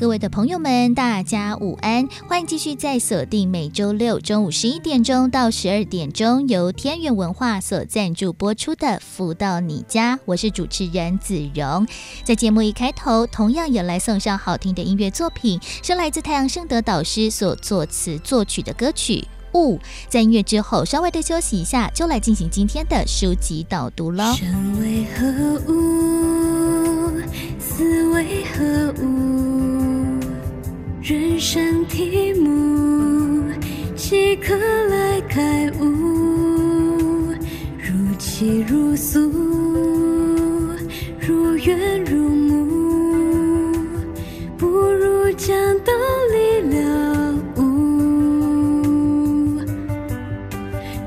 [0.00, 2.08] 各位的朋友们，大家午安！
[2.26, 11.86] 欢迎继续在锁定每周六中午十一点钟到十二点钟，由天元文化所赞助播出的《福到你家》，我是主持人子荣。
[12.24, 19.16] 在节目一开头，同样也来送上好听的音乐作品，是来自太阳盛德导师所作词作曲的歌曲
[19.52, 19.76] 《雾》。
[20.08, 24.32] 在音乐之后，稍微的休息一下，就来进行今天的书籍导读喽。
[24.32, 27.20] 生为何物？
[27.58, 29.19] 死为何物？
[31.02, 33.42] 人生题目，
[33.96, 37.32] 岂可来开悟？
[37.78, 39.18] 如泣如诉，
[41.18, 42.66] 如怨如慕，
[44.58, 45.92] 不如将道
[46.32, 47.62] 理了悟。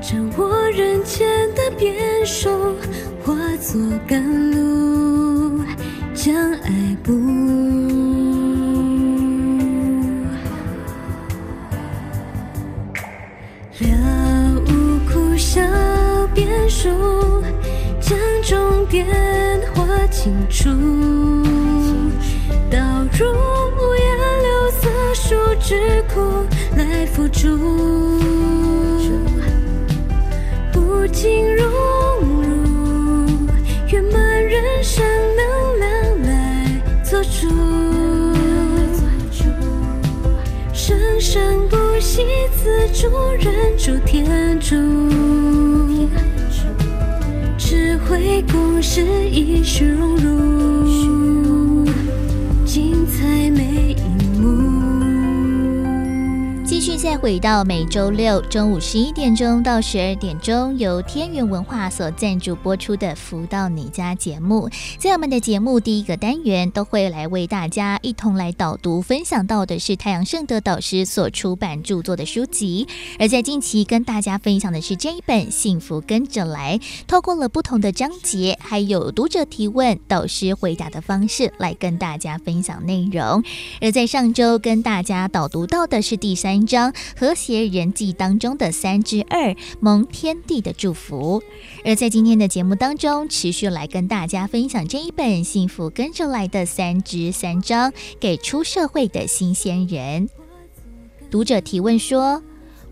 [0.02, 1.94] 掌握人间的变
[2.26, 2.50] 数，
[3.22, 4.20] 化作甘
[4.50, 5.60] 露，
[6.14, 8.03] 将爱补。
[18.00, 19.06] 将终点
[19.74, 20.68] 画清楚。
[22.70, 22.78] 倒
[23.12, 23.24] 入
[23.76, 24.06] 无颜
[24.42, 24.82] 六色
[25.14, 26.44] 书之库
[26.76, 27.56] 来辅助，
[30.72, 31.66] 不尽融
[32.42, 32.48] 入
[33.90, 35.04] 圆满人生
[35.36, 37.48] 能量来做主。
[40.72, 42.26] 生生不息，
[42.56, 44.74] 自助人助天助，
[47.94, 49.00] 智慧共识，
[49.30, 51.33] 一绪融入，
[57.04, 72.88] 再回到每周六中午十一点钟到十二点钟，由天元文化所赞助播出的《福到你家》节目，在我们的节目第一个单元都会来为大家一同来导读分享到的是太阳盛德导师所出版著作的书籍，
[73.18, 83.44] 而在近期跟大家分享的是这一本《幸福跟着来》，透过了不同的章节，还有读者提问、导师回答的方式来跟大家分享内容。
[83.82, 86.93] 而在上周跟大家导读到的是第三章。
[87.18, 91.42] 和谐人际当中的三之二，蒙天地的祝福。
[91.84, 100.28] 而在今天的节目当中，持续来跟大家分享这一本《幸福跟着来的三之三章》，给出社会的新鲜人。
[101.30, 102.42] 读者提问说：“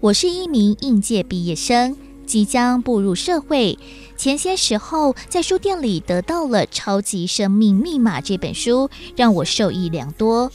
[0.01, 1.97] 我是一名应届毕业生，
[2.27, 3.79] 即将步入社会。
[4.17, 10.51] 前些时候在书店里得到了《超级生命密码》这本书，让我受益良多。”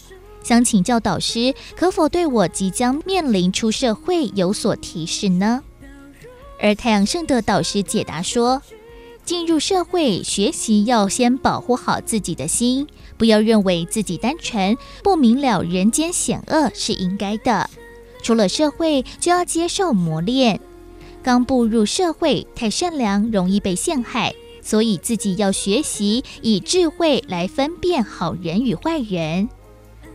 [0.47, 5.61] 想请教导师，可否对我即将面临出社会有所提示呢？
[6.61, 8.61] 而太阳圣德导师解答说：
[9.25, 12.87] 进入社会学习要先保护好自己的心，
[13.17, 17.69] 不要认为自己单纯，不明了人间险恶是应该的。
[18.23, 20.61] 出了社会就要接受磨练，
[21.21, 29.49] 刚步入社会太善良容易被陷害，所以自己要学习以智慧来分辨好人与坏人。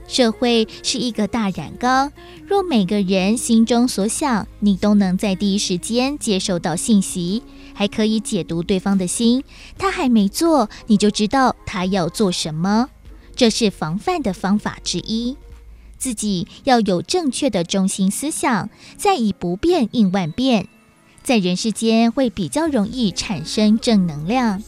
[0.07, 2.13] 社会是一个大染缸，
[2.47, 7.43] 若每个人心中所想，你都能在第一时间接收到信息，
[7.73, 9.43] 还可以解读对方的心。
[9.79, 12.91] 他还没做，你就知道他要做什么，
[13.35, 15.37] 这是防范的方法之一。
[15.97, 20.67] 自己要有正确的中心思想，再以不变应万变，
[21.23, 24.63] 在人世间会比较容易产生正能量。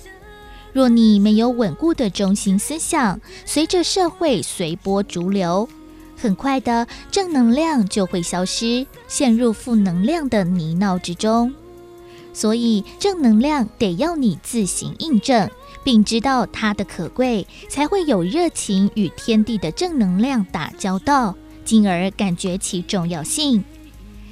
[0.75, 5.69] 若你没有稳固的中心思想，随着社会随波逐流，
[6.17, 11.55] 很快的正能量就会消失，陷入负能量的泥淖之中。
[12.33, 15.49] 所以正能量得要你自行印证，
[15.85, 23.63] 并知道它的可贵，才会有热情与天地的正能量打交道，进而感觉其重要性。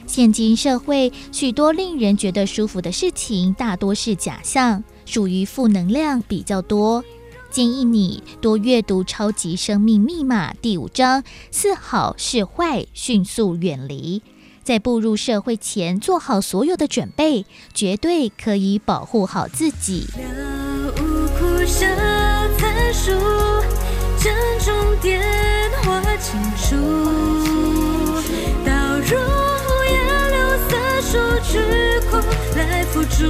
[0.09, 4.83] 现今社会许多令人觉得舒服的事情，大多是假象。
[5.05, 7.05] 属于负能量比较多，
[7.51, 14.23] 建议你多阅读《超级生命密码》第五章，是好是坏，迅速远离。
[14.63, 17.45] 在步入社会前，做好所有的准备，
[17.75, 20.07] 绝对可以保护好自己。
[20.17, 21.85] 了无苦笑
[22.57, 23.11] 参数，
[24.19, 24.33] 将
[24.65, 24.73] 终
[25.03, 25.21] 点
[25.83, 26.77] 画清楚，
[28.65, 28.71] 倒
[29.01, 30.39] 入五颜六
[30.69, 30.71] 色
[31.03, 31.11] 书
[31.51, 31.59] 主，
[32.95, 33.27] 不尽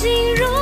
[0.00, 0.59] 心如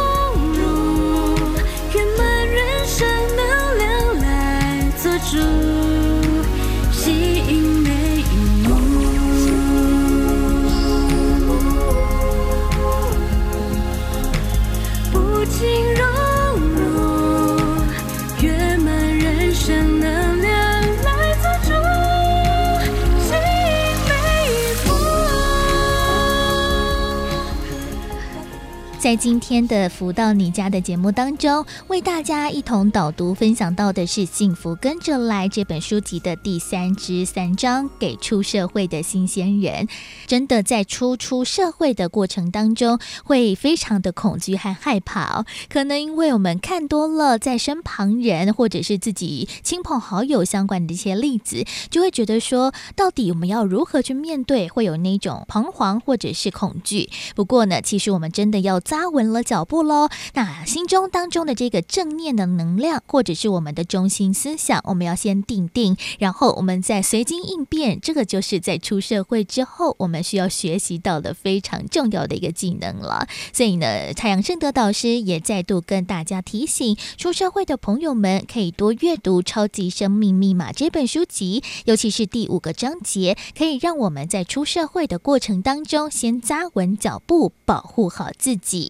[29.08, 39.88] 在今天的福到你家的节目当中，为大家一同导读分享到的是《幸福跟着来》这本书籍的第三支三章，给出社会的新鲜人。
[40.26, 57.08] 真的在初出社会的过程当中，会非常的恐惧和害怕，可能因为我们看多了在身旁人或者是自己亲朋好友相关的一些例子，就会觉得说，到底我们要如何去面对，会有那种彷徨或者是恐惧。
[57.34, 58.97] 不过呢，其实我们真的要在。
[58.98, 68.00] 扎稳了脚步喽，那心中当中的这个正念的能量，或者是我们的中心思想，我们要先定定，然后我们再随机应变。
[68.00, 73.28] 这个就是在出社会之后，我们需要学习到的非常重要的一个技能了。
[73.52, 88.87] 所以呢，太阳盛德导师也再度跟大家提醒，出社会的朋友们可以多阅读《超级生命密码》这本书籍，尤其是第五个章节，可以让我们在出社会的过程当中先扎稳脚步，保护好自己。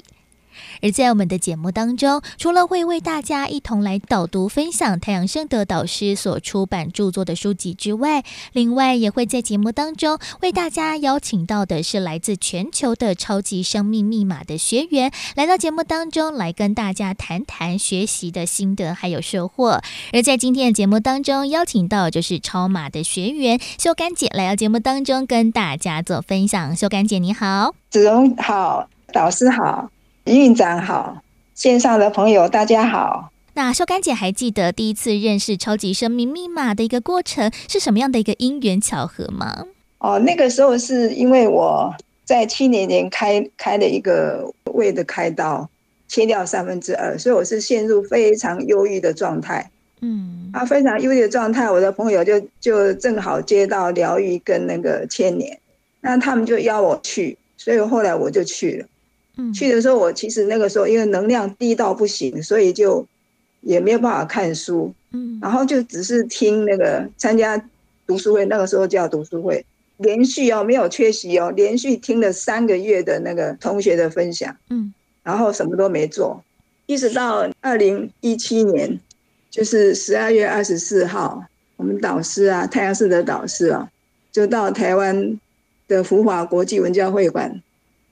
[0.83, 19.81] 而在我们的节目当中，除了会为大家一同来导读分享太阳盛德导师所出版著作的书籍之外，另外也会在节目当中为大家邀请到的是来自全球的超级生命密码的学员，来到节目当中来跟大家谈谈学习的心得还有收获。
[20.13, 26.75] 而在今天的节目当中，邀请到就是超马的学员秀甘姐来到节目当中跟大家做分享。
[26.77, 29.91] 秀甘姐你好，子荣好，导师好。
[30.29, 31.23] 院长好，
[31.55, 33.31] 线上的朋友大家好。
[33.55, 39.65] 那秀甘姐还记得第一次认识超级生命密码的一个过程是什么样的一个因缘巧合吗？
[39.99, 41.93] 哦，那个时候是因为我
[42.25, 45.69] 在七年前开开了一个胃的开刀，
[46.07, 49.69] 切掉三分之二，所以我是陷入非常忧郁的状态。
[50.01, 55.59] 嗯，啊，非常忧郁的状态，我的朋友就就正好接到疗愈跟那个千年，
[56.01, 58.87] 那他们就邀我去，所以后来我就去了。
[59.55, 63.07] 去的时候，我其实那个时候因为能量低到不行，所以就
[63.61, 64.93] 也没有办法看书。
[65.13, 67.57] 嗯，然后就只是听那个参加
[68.07, 69.65] 读书会，那个时候叫读书会，
[69.97, 74.55] 连续哦没有缺席哦，连续听了三个月的那个同学的分享。
[74.69, 74.93] 嗯，
[75.23, 76.43] 然后什么都没做，
[76.87, 78.99] 一直到二零一七年，
[79.51, 81.45] 就是十二月二十四号，
[81.77, 83.91] 我们导师啊，太阳市的导师啊，
[84.31, 85.39] 就到台湾
[85.87, 87.63] 的福华国际文教会馆。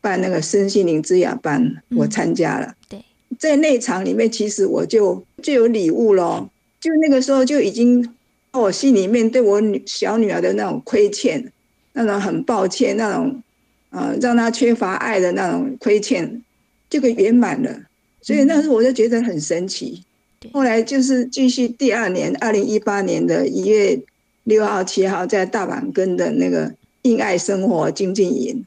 [0.07, 2.73] 办那个身心灵之雅班，我参加了。
[2.89, 3.05] 对，
[3.41, 6.49] 在那场里面，其实我就就有礼物了。
[6.81, 8.15] 就那个时候就已经，
[8.53, 11.53] 我心里面对我女小女儿的那种亏欠，
[11.95, 13.43] 那种很抱歉，那种
[13.91, 16.41] 呃让她缺乏爱的那种亏欠，
[16.89, 17.81] 就给圆满了。
[18.23, 20.05] 所以那时候我就觉得很神奇。
[20.53, 23.99] 后来就是继续第二年，二零一八年的一月
[24.45, 26.73] 六号、七号，在大阪根的那个
[27.03, 28.65] 印爱生活精进营。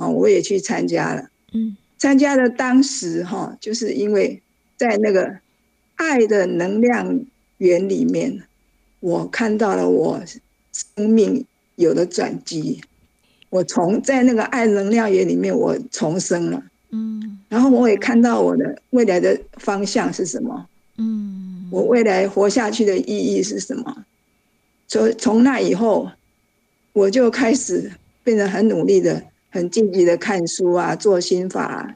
[0.00, 1.28] 哦，我也去参加了。
[1.52, 4.40] 嗯，参加的当时哈，就是因为
[4.78, 5.38] 在那个
[5.96, 7.20] 爱的能量
[7.58, 8.42] 源里面，
[9.00, 10.22] 我看到了我
[10.72, 11.44] 生命
[11.76, 12.80] 有了转机。
[13.50, 16.62] 我从在那个爱能量源里面，我重生了。
[16.92, 20.66] 嗯，然后我也看到我的未来的方向是什么。
[20.96, 24.06] 嗯，我未来活下去的意义是什么？
[24.88, 26.10] 所以从那以后，
[26.94, 27.92] 我就开始
[28.24, 29.22] 变得很努力的。
[29.50, 31.94] 很积极的看书啊，做心法啊，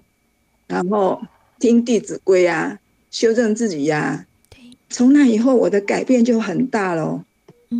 [0.66, 1.22] 然后
[1.58, 2.78] 听《弟子规》啊，
[3.10, 4.26] 修正自己呀、啊。
[4.90, 7.24] 从那以后，我的改变就很大了。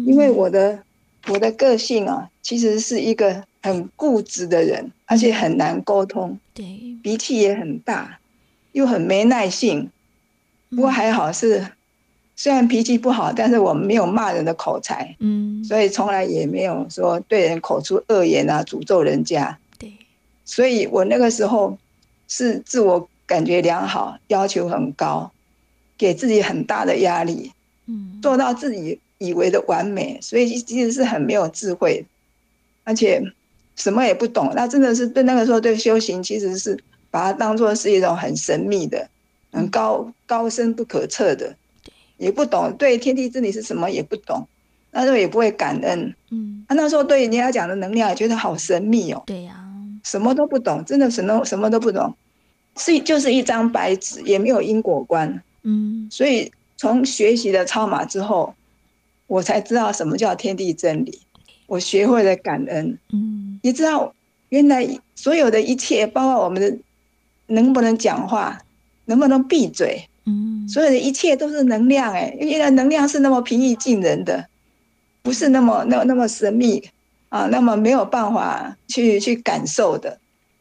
[0.07, 0.81] 因为我的
[1.29, 6.37] 我的个性啊，其实是一个很固执的人，而且很难沟通。
[6.53, 6.65] 对，
[7.03, 8.19] 脾气也很大，
[8.73, 9.89] 又很没耐性。
[10.71, 11.65] 不过还好是，
[12.35, 15.15] 虽然脾气不好，但是我没有骂人的口才。
[15.21, 19.57] 嗯，所以从来也没有说对人口出恶言啊，诅咒人家。
[20.45, 21.77] 所以我那个时候
[22.29, 25.31] 是自我感觉良好，要求很高，
[25.97, 27.51] 给自己很大的压力，
[27.87, 32.05] 嗯，做到自己以为的完美，所以其实是很没有智慧，
[32.85, 33.23] 而且
[33.77, 34.53] 什么也不懂。
[34.55, 36.79] 那真的是对那个时候对修行，其实是
[37.11, 39.09] 把它当做是一种很神秘的、
[39.51, 41.57] 很高高深不可测的，
[42.19, 44.47] 也不懂对天地之理是什么也不懂，
[44.91, 49.61] 那时候也不会感恩，嗯，那时候对人家讲的能量也觉得好神秘哦，对呀。
[50.05, 52.15] 什么都不懂，真的什么什么都不懂，
[52.77, 55.43] 是就是一张白纸，也没有因果观。
[55.63, 58.55] 嗯，所以从学习了超马之后，
[59.27, 61.19] 我才知道什么叫天地真理，
[61.67, 62.99] 我学会了感恩。
[63.13, 64.15] 嗯，你知道
[64.51, 66.77] 原来所有的一切，包括我们的
[67.47, 68.61] 能不能讲话，
[69.07, 72.13] 能不能闭嘴，嗯，所有的一切都是能量。
[72.13, 74.47] 哎，原来能量是那么平易近人的，
[75.23, 76.83] 不是那么那那么神秘
[77.35, 80.17] 啊，那么没有办法去去感受的。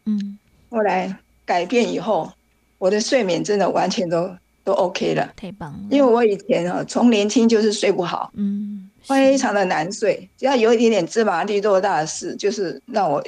[0.05, 0.39] 嗯，
[0.71, 1.15] 后来
[1.45, 2.31] 改变以后，
[2.79, 4.35] 我的睡眠真的完全都。
[4.65, 5.79] 都 OK 了，太棒了！
[5.89, 13.21] 因为我以前啊，从年轻就是睡不好，嗯，非常的难睡，只要有一点点芝麻绿豆大的事，就是让我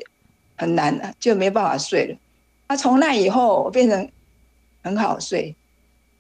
[0.56, 2.18] 很难，就没办法睡了。
[2.68, 4.10] 啊，从那以后我变成
[4.82, 5.54] 很好睡，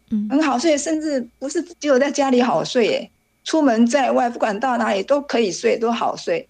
[0.10, 3.10] 嗯，很好睡，甚至不是只有在家里好睡，哎，
[3.46, 6.46] 出门在外不管到哪里都可以睡，都好睡。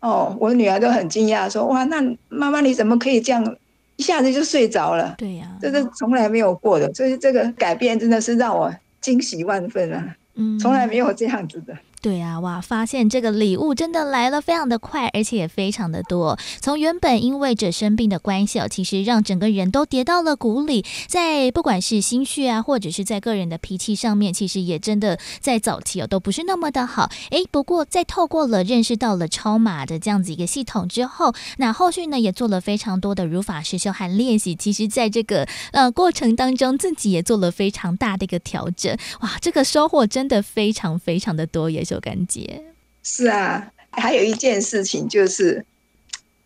[0.00, 3.56] 哦，我女儿都很惊讶，说：“哇，那妈妈你怎么可以这样？”
[3.96, 10.16] 一下子就睡着了，对呀、啊，这是从来没有过的，所以这个改变真的是让我惊喜万分啊！
[10.36, 11.76] 嗯，从来没有这样子的。
[12.00, 12.60] 对啊，哇！
[12.60, 16.38] 发现这个礼物真的来了，非常的快，而且也非常的多。
[16.60, 27.10] 从原本因为着生病的关系哦，其实让整个人都跌到了谷里，在不管是心绪啊，或者是在个人的脾气上面，其实也真的在早期哦都不是那么的好。
[27.30, 34.54] 诶，不过在透过了认识到了超马的这样子一个系统之后，那后续呢也做了非常多的如法师修和练习。
[34.54, 38.96] 其实，在这个呃过程当中，自己也做了非常大的一个调整。
[39.20, 41.87] 哇，这个收获真的非常非常的多，也。
[41.88, 42.62] 就感觉
[43.02, 45.64] 是啊，还有一件事情就是，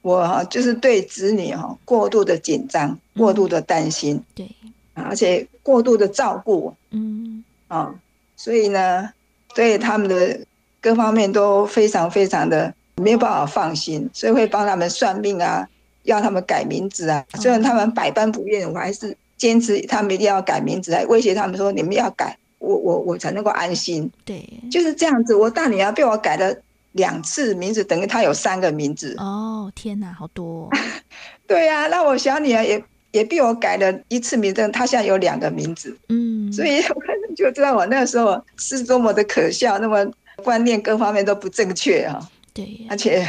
[0.00, 4.48] 我哈就是对子女哈过度的紧张，过度的担心，嗯、对，
[4.94, 7.42] 而且过度的照顾，嗯。
[7.66, 7.92] 啊，
[8.36, 9.10] 所以呢，
[9.54, 10.38] 对他们的
[10.80, 15.66] 各方面都非常非常的没有办法放心，所以会帮他们算命啊，
[16.02, 22.36] 要他们改名字啊，虽然他们百般不愿，我还是坚持他们一定要改名字，来威胁他们说你们要改。
[22.62, 25.34] 我我我才能够安心，对，就是这样子。
[25.34, 26.54] 我大女儿被我改了
[26.92, 29.16] 两次名字，等于她有三个名字。
[29.18, 30.70] 哦，天哪，好多哦！
[31.48, 35.96] 对呀，那我小女儿也也被我改了一次名字，她现在有两个名字。
[36.08, 40.06] 嗯，所以我就知道我那个时候是多么的可笑，那么
[40.44, 42.30] 观念各方面都不正确啊。
[42.54, 43.26] 对，而且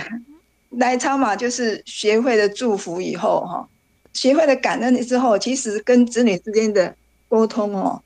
[0.70, 3.68] 来超马就是学会了祝福以后哈，
[4.14, 6.96] 学会了感恩之后，其实跟子女之间的
[7.28, 8.00] 沟通哦。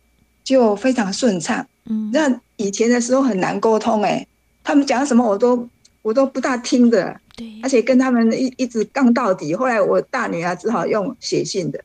[0.48, 4.26] 就非常顺畅，嗯，那以前的时候很难沟通，哎，
[4.64, 5.68] 他们讲什么我都
[6.02, 9.54] 我都不大听的，对，而且跟他们一一直杠到底。
[9.54, 11.84] 后来我大女儿只好用写信的，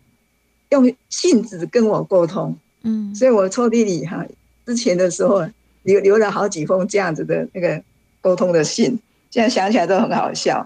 [0.68, 4.24] 用信纸跟我沟通，嗯，所以我抽屉里哈
[4.64, 5.44] 之前的时候
[5.82, 7.82] 留留了好几封这样子的那个
[8.20, 8.96] 沟通的信，
[9.32, 10.64] 现在想起来都很好笑。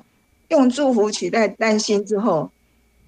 [0.48, 2.50] 用祝福取代担心之后，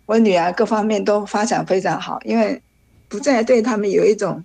[0.07, 2.63] 我女儿各方面都发展非常好，因为
[3.07, 4.43] 不再对他们有一种。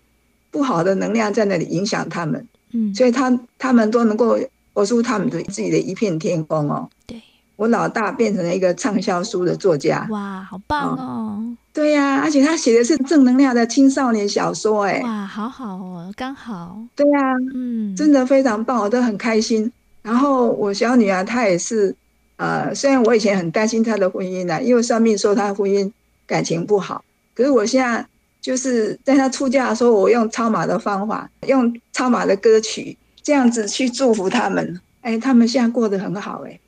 [0.54, 4.38] 不好的能量在那里影响他们，嗯，所以他他们都能够
[4.72, 6.88] 活出他们的自己的一片天空哦。
[7.08, 7.20] 对，
[7.56, 11.44] 我老大变成了一个畅销书的作家，哇，好棒哦！
[11.74, 16.78] 对呀，而且他写的是正能量的青少年小说，哎，哇，好好哦，刚好。
[16.96, 17.20] 对呀，
[17.56, 19.72] 嗯，真的非常棒，我都很开心。
[20.04, 21.96] 然后我小女儿她也是，
[22.38, 25.92] 呃，虽然我以前很担心她的婚姻呢，因为算命说她婚姻
[26.28, 28.06] 感情不好，可是我现在。
[28.44, 34.82] 就是在他出嫁的时候，我用超马的方法，用超马的歌曲，这样子去祝福他们。
[35.00, 36.60] 哎，他们现在过得很好，哎，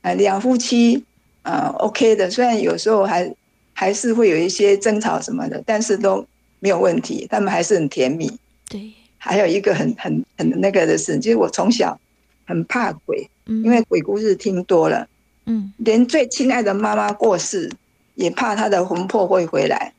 [0.00, 1.04] 呃，两夫妻，
[1.42, 2.30] 呃，OK 的。
[2.30, 3.30] 虽然有时候还
[3.74, 6.26] 还是会有一些争吵什么的，但是都
[6.60, 8.30] 没有问题，他们还是很甜蜜。
[8.70, 12.00] 对，还有一个很很很那个的事，就是我从小
[12.46, 15.06] 很怕鬼，因为鬼故事听多了，
[15.44, 17.70] 嗯，连最亲爱的妈妈过世，
[18.14, 19.92] 也怕她的魂魄会回来。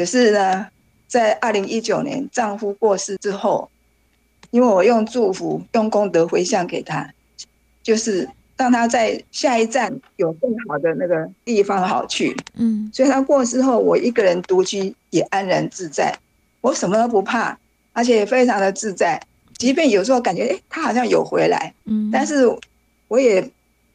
[0.00, 0.66] 可是呢，
[1.06, 3.68] 在二零一九年丈夫过世之后，
[4.50, 7.12] 因为我用祝福、用功德回向给他，
[7.82, 8.26] 就是
[8.56, 12.34] 让他在下一站有更好的那个地方好去。
[12.54, 16.18] 嗯，所以他过世后，我一个人独居也安然自在，
[16.62, 17.58] 我什么都不怕，
[17.92, 19.20] 而且也非常的自在。
[19.58, 22.46] 即便有时候感觉诶，他好像有回来，嗯，但是
[23.08, 23.46] 我也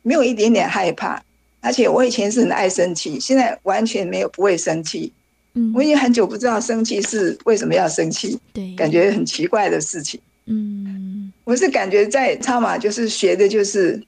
[0.04, 1.20] 没有一点点害怕。
[1.62, 5.12] 而且我以前是很爱生气，现在完全没有，不会生气。
[5.56, 10.20] 嗯，我已经很久不知道生气是为什么要生气，对，感觉很奇怪的事情。
[10.46, 14.02] 嗯，我是感觉在超马就是学的就是，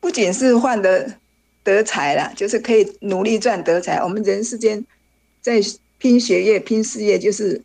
[0.00, 1.12] 不仅是换得
[1.62, 4.02] 德财啦，就是可以努力赚德财。
[4.02, 4.82] 我们人世间
[5.42, 5.60] 在
[5.98, 7.60] 拼学业、拼事业，就是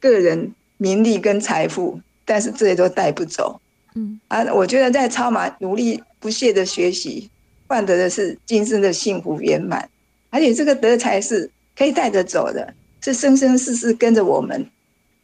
[0.00, 3.60] 个人名利跟财富，但是这些都带不走。
[3.94, 7.28] 嗯，啊，我觉得在超马努力不懈的学习，
[7.68, 9.88] 换得的是今生的幸福圆满。
[10.30, 11.50] 而且这个德才是
[11.82, 14.64] 可以带着走的，是生生世世跟着我们，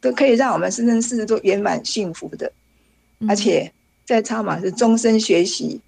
[0.01, 2.51] 都可以让我们生生世世都圆满幸福的。
[3.29, 3.71] 而且
[4.05, 5.79] 在超马是终身学习，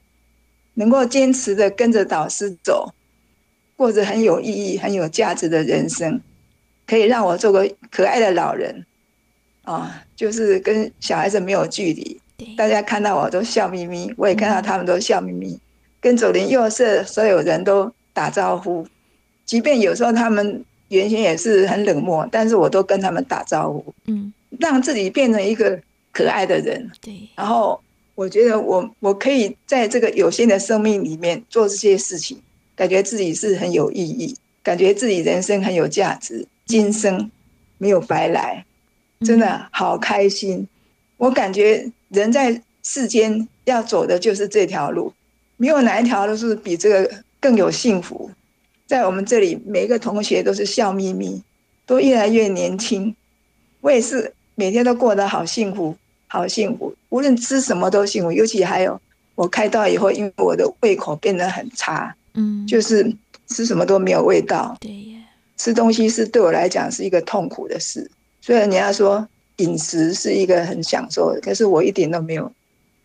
[0.76, 2.94] 能够坚持的跟着导师走，
[3.76, 6.22] 过着很有意义、很有价值的人生，
[6.88, 8.86] 可以让我做个可爱的老人，
[9.64, 12.18] 啊，就是跟小孩子没有距离。
[12.56, 15.60] 大家看到我都笑眯眯，我也看到他们都笑眯眯，
[16.00, 18.88] 跟左邻右舍所有人都打招呼，
[19.52, 25.78] 即便有时候他们原先也是很冷漠，但是我都跟他们打招呼，嗯，让自己变成一个
[26.14, 26.90] 可爱的人。
[27.02, 27.78] 对，然后
[28.16, 32.40] 我觉得我我可以在这个有限的生命里面做这些事情，
[32.78, 37.30] 感觉自己是很有意义，感觉自己人生很有价值，今生
[37.78, 38.64] 没有白来，
[39.26, 40.66] 真的好开心，
[41.18, 41.92] 我感觉。
[42.12, 45.14] 人在世间要走的就是这条路，
[45.56, 48.30] 没有哪一条路是比这个更有幸福。
[48.92, 51.42] 在我们这里，每一个同学都是笑眯眯，
[51.86, 53.16] 都越来越年轻。
[53.80, 55.96] 我也是每天都过得好幸福，
[56.28, 56.94] 好幸福。
[57.08, 59.00] 无论吃什么都幸福，尤其还有
[59.36, 63.10] 我开刀以后，因为我的胃口变得很差，嗯，就是
[63.48, 64.76] 吃什么都没有味道。
[64.82, 65.20] 对呀，
[65.56, 68.12] 吃东西是对我来讲是一个痛苦的事。
[68.42, 69.26] 虽然你要说。
[69.58, 72.52] 饮食是一个很享受的，可是我一点都没有，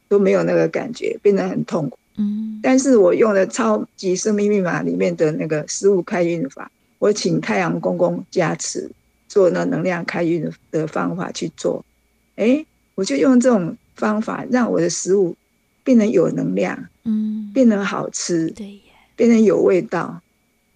[0.09, 1.99] 都没有那个感觉，变得很痛苦。
[2.17, 8.91] 嗯，但是我用了超级生命密码里面的那个食物开运法，我请太阳公公加持，
[9.29, 11.85] 做那能量开运的方法去做。
[12.37, 15.37] 哎，我就用这种方法让我的食物
[15.85, 18.81] 变得有能量，嗯，变得好吃，对，
[19.15, 20.21] 变得有味道。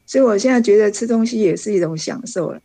[0.06, 2.60] 所以我现在觉得吃东西也是一种享受了。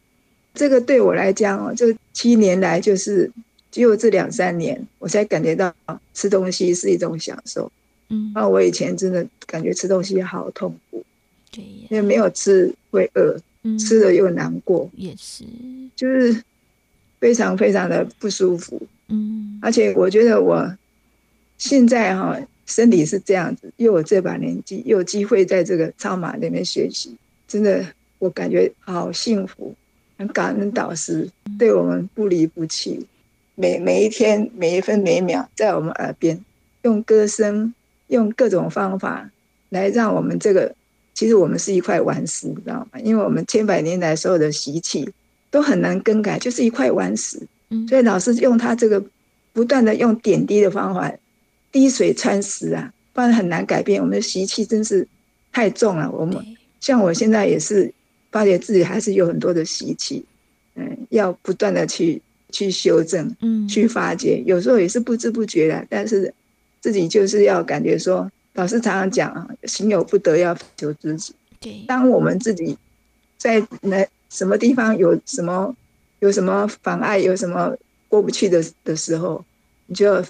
[0.54, 3.32] 这个对我来讲哦，这七年来就是
[3.72, 5.74] 只有这两三年，我才感觉到
[6.14, 7.72] 吃东西是一种享受。
[8.10, 11.04] 嗯，啊，我以前真的感觉吃东西好痛苦，
[11.52, 15.44] 对，因为没有吃会饿，嗯，吃了又难过，也是，
[15.96, 16.44] 就是
[17.20, 18.82] 非常非常的不舒服。
[19.08, 20.78] 嗯，而且我觉得我
[21.58, 27.16] 现在哈身体是这样子，又有这把年纪，又有机会在这个超马里面学习，
[27.48, 27.86] 真的
[28.20, 29.76] 我感觉好幸福。
[30.18, 33.06] 很感恩导师对我们不离不弃，
[33.56, 36.40] 每每一天每一分每一秒在我们耳边，
[36.84, 37.74] 用歌声，
[38.08, 39.30] 用各种方法
[39.70, 40.74] 来让我们这个，
[41.14, 43.00] 其实我们是一块顽石，你知道吗？
[43.04, 45.10] 因为我们千百年来所有的习气
[45.50, 47.40] 都很难更改，就是一块顽石。
[47.90, 49.04] 所以老师用他这个
[49.54, 51.12] 不断的用点滴的方法，
[51.72, 54.02] 滴水穿石啊，不然很难改变。
[54.02, 55.08] 我们的习气真是
[55.52, 56.10] 太重了。
[56.12, 56.44] 我们
[56.80, 57.94] 像我现在也是。
[58.32, 60.22] 发觉自己还是有很多的习气，
[60.76, 66.34] 嗯，要不断的去去修正，嗯，去发掘，有时候也是不知不觉的，但是
[66.86, 71.34] 自己就是要感觉说，老师常常讲啊，行有不得，要求自己。
[71.60, 72.78] 对，当我们自己
[73.40, 75.76] 在那什么地方有什么
[76.20, 77.76] 有什么妨碍，有什么
[78.08, 79.44] 过不去的的时候，
[79.88, 80.24] 你就要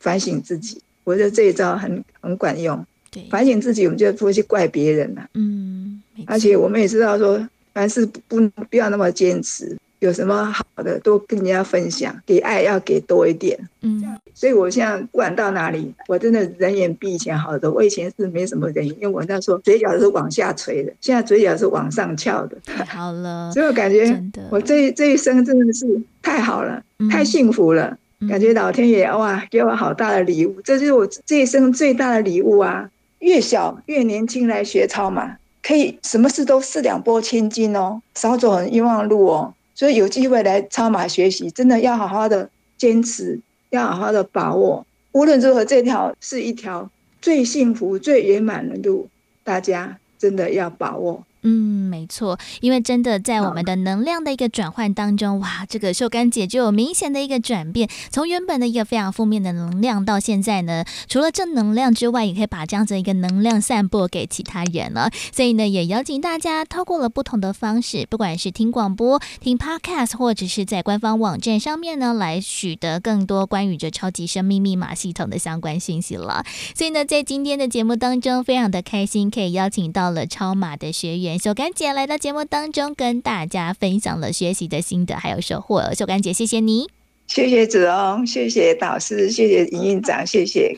[0.00, 0.82] 反省自己。
[1.04, 2.84] 我觉得这一招很很管用。
[3.12, 5.30] 对，反省自己，我们就不会去怪别人了。
[5.34, 6.02] 嗯。
[6.26, 13.58] 而且我们也知道说，凡事不不要那么坚持，有什么好的多跟人家分享，给爱要给多一点。
[13.82, 14.02] 嗯，
[14.34, 17.70] 所以我现在不管到哪里，我真的人缘比以前好多。
[17.70, 22.56] 我以前是没什么人缘，因为我那时候嘴角是往下垂的，现在嘴角是往上翘的。
[22.66, 25.86] 太好了， 所以我感觉我这这一生真的是
[26.20, 27.96] 太好了，太幸福了。
[28.28, 32.90] 感觉老天爷哇，给我好大的礼物，这就是我这一生最大的礼物啊！
[33.20, 35.36] 越小越年轻来学操嘛。
[35.62, 39.54] 可以什么事都四两拨千斤哦，少走很冤枉路哦。
[39.80, 43.40] 所以有机会来超马学习，真的要好好的坚持，
[43.70, 44.86] 要好好的把握。
[45.12, 46.90] 无论如何，这条是一条
[47.22, 49.08] 最幸福、最圆满的路，
[49.42, 51.24] 大家真的要把握。
[51.42, 65.10] 嗯，没错，因为真的在我们的能量的一个转换当中，哇，这个秀干姐就有明显的一个转变，从原本的一个非常负面的能量，到现在呢，除了正能量之外，也可以把这样子一个能量散播给其他人了。
[65.32, 76.44] 所以呢，也邀请大家透过了不同的方式，不管是听广播、听 Podcast，或者是在官方网站上面呢，来取得更多关于这超级生命密码系统的相关信息了。
[76.74, 81.29] 所以呢，在今天的节目当中，非常的开心，可以邀请到了超马的学员。
[81.38, 85.94] 秀干姐来到节目当中，跟大家分享了学习的心得还有收获。
[85.94, 86.88] 秀干姐，谢谢你，
[87.26, 90.76] 谢谢子荣，谢谢导师，谢谢营运长，谢谢。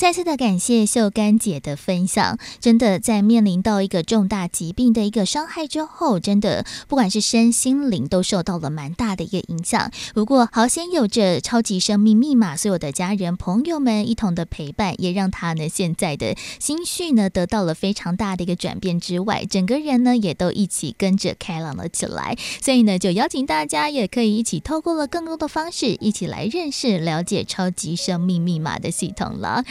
[0.00, 9.92] 再次的感谢秀干姐的分享，真的在面临到一个重大疾病的一个伤害之后，真的不管是身心灵都受到了蛮大的一个影响。
[10.14, 22.38] 不过好险有着超级生命密码，所有的家人朋友们一同的陪伴，也让他呢现在的心绪呢得到了非常大的一个转变之外，整个人呢也都一起跟着开朗了起来。
[22.62, 29.62] 所以呢，就邀请大家也可以一起透过了更多的方式，一起来认识了解超级生命密码的系统了。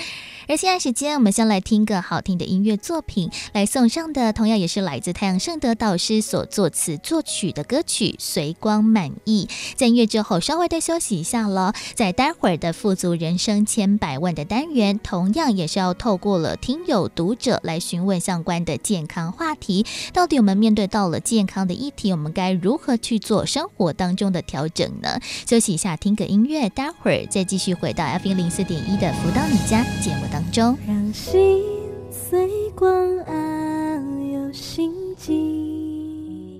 [0.47, 9.47] 而现在时间，我们先来听个好听的音乐作品，来送上的同样也是来自太阳盛德导师所作词作曲的歌曲《随光满溢》。
[9.75, 19.85] 在音乐之后，稍微的休息一下了，在待会儿的富足人生千百万的单元，同样也是要透过了听友读者来询问相关的健康话题。
[20.13, 25.19] 到底我们面对到了健康的议题，我们该如何去做生活当中的调整呢？
[25.47, 30.75] 休息一下，听个音乐，待会儿再继续回到 F 零四点一的福到你家节目当中。
[30.87, 31.61] 让心
[32.09, 36.59] 随光安有心悸，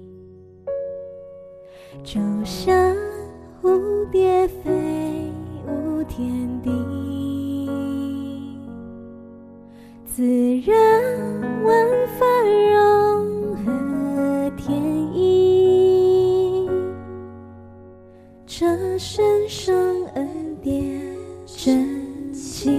[2.03, 2.95] 就像
[3.59, 4.69] 蝴蝶飞
[5.65, 6.69] 舞天地，
[10.05, 10.23] 自
[10.69, 10.75] 然
[11.63, 11.87] 万
[12.19, 12.25] 法
[12.69, 14.79] 融合天
[15.11, 16.69] 意，
[18.45, 18.67] 这
[18.99, 21.01] 神圣恩典
[21.47, 22.08] 真。
[22.61, 22.71] 綺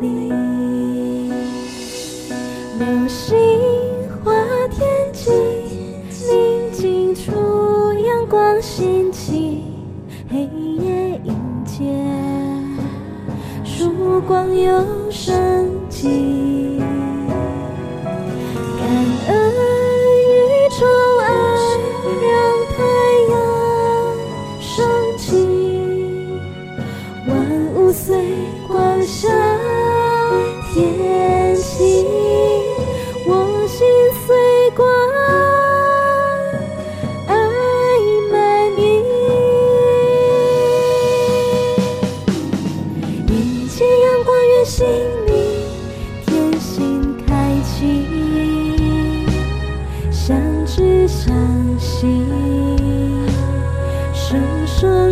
[0.00, 0.32] 丽，
[2.76, 3.38] 流星
[4.24, 4.32] 划
[4.68, 5.30] 天际，
[6.28, 7.30] 宁静处
[8.04, 9.62] 阳光兴起，
[10.28, 11.84] 黑夜迎接，
[13.64, 16.80] 曙光又升起，
[18.76, 18.88] 感
[19.28, 19.52] 恩
[20.18, 20.84] 宇宙
[21.20, 21.30] 爱，
[52.02, 52.26] 心
[54.12, 55.11] 深深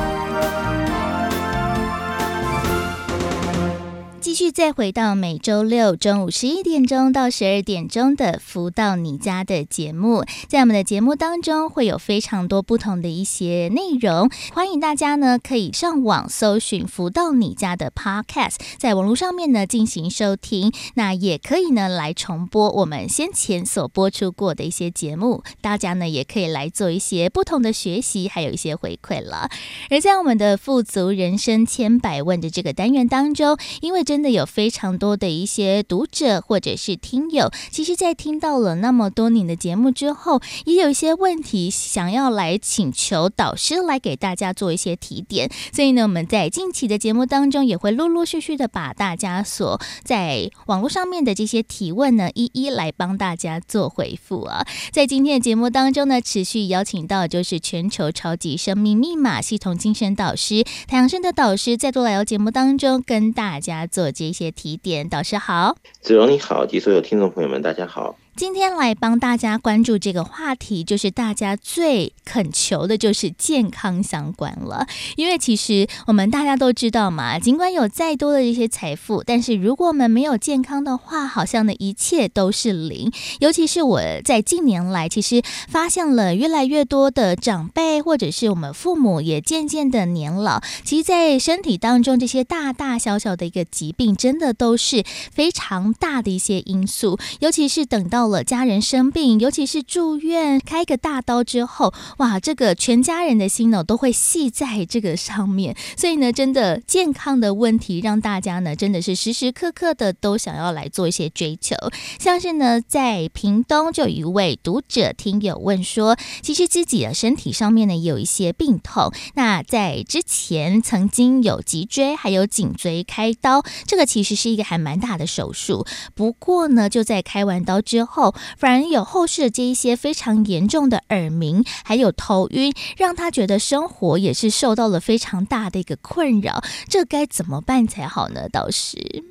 [4.31, 29.49] 继续再回到每周六中午十一点钟到十二点钟的“福到你家”的节目，在我们的节目当中会有非常多不同的一些内容，欢迎大家呢可以上网搜寻“福到你家”的 Podcast，在网络上面呢进行收听，那也可以呢来重播我们先前所播出过的一些节目，大家呢也可以来做一些不同的学习，还有一些回馈了。
[29.89, 45.49] 而在我们的“富足人生千百问”的这个单元当中，因为真真的有非常多的一些读者或者是听友，其实，在听到了那么多年的节目之后，也有一些问题想要来请求导师来给大家做一些提点。
[45.73, 54.63] 所以呢，我们在近期的节目当中，也会陆陆续续的把大家所在网络上面的这些提问呢，一一来帮大家做回复啊。
[54.91, 64.10] 在今天的节目当中呢，持续邀请到就是全球超级生命密码系统精神导师太阳盛德导师，再度来到节目当中跟大家做。
[64.11, 68.17] 做这些提点，导师好，子荣你好，及所有听众朋友们，大家好。
[68.41, 74.87] 今天来帮大家关注这个话题，就是大家最恳求的，就是健康相关了。
[75.15, 83.11] 因为其实我们大家都知道嘛，尽管有再多的一些财富，但是如果我们没有健康的话，好像呢一切都是零。
[83.37, 97.19] 尤其是我在近年来，其实发现了越来越多的长辈，或者是我们父母也渐渐的年老，其实，在身体当中这些大大小小的一个疾病，真的都是非常大的一些因素。
[97.41, 105.75] 尤其是等到到了家人生病，尤其是住院开个大刀之后，哇，这个全家人的心呢都会系在这个上面。
[105.95, 111.75] 所以呢，真的健康的问题让大家呢真的是时时刻刻的都想要来做一些追求。
[112.19, 125.85] 像是呢，在屏东就有一位读者听友问说，其实自己的身体上面呢也有一些病痛，那在之前曾经有脊椎还有颈椎开刀，这个其实是一个还蛮大的手术。
[126.13, 128.20] 不过呢，就在开完刀之后，
[128.57, 136.61] 反而有后续的这一些非常严重的耳鸣，还有头晕，让他觉得生活也是受到了非常大的一个困扰。
[136.89, 138.49] 这该怎么办才好呢？
[138.49, 139.23] 倒是？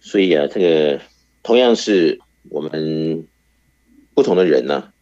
[0.00, 1.00] 所以啊，这个
[1.42, 3.26] 同样是我们
[4.14, 4.92] 不同的人呢、啊，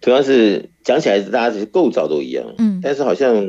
[0.00, 3.48] 同样是讲起来，大家其实构造都一样，嗯，但是好像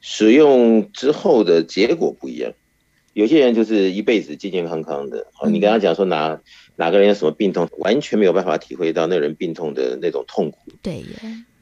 [0.00, 2.52] 使用之后的结果不一样。
[3.14, 6.40] 有些人就是一辈子健健康康的，好，你跟他讲说哪
[6.76, 10.58] 哪个人有什么病痛，完全没有办法体会到那人病痛的那种痛苦。
[10.82, 11.04] 对，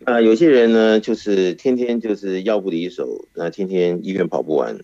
[0.05, 4.79] 啊，有些人呢，就是天天就是药不离手，那天天医院跑不完，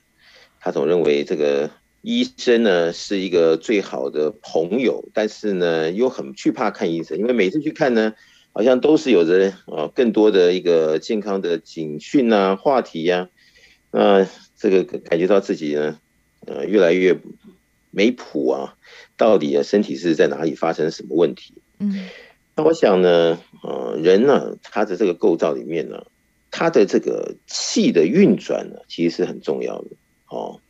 [0.61, 1.71] 他总认为这个
[2.03, 8.14] 医生呢是一个最好的朋友，但是呢又很惧怕看医生，因为每次去看呢，
[8.53, 13.29] 好像都是有着呃更多的一个健康的警讯啊话题呀，
[13.91, 15.99] 啊，这个感觉到自己呢。
[16.47, 17.19] 呃，越来越
[17.90, 18.77] 没谱啊！
[19.16, 21.55] 到底啊，身体是在哪里发生什么问题？
[21.79, 22.09] 嗯，
[22.55, 26.07] 那我想呢，呃，人呢，他的这个构造里面呢，
[26.51, 29.88] 他的这个气的运转呢，其实是很重要的
[30.29, 30.61] 哦。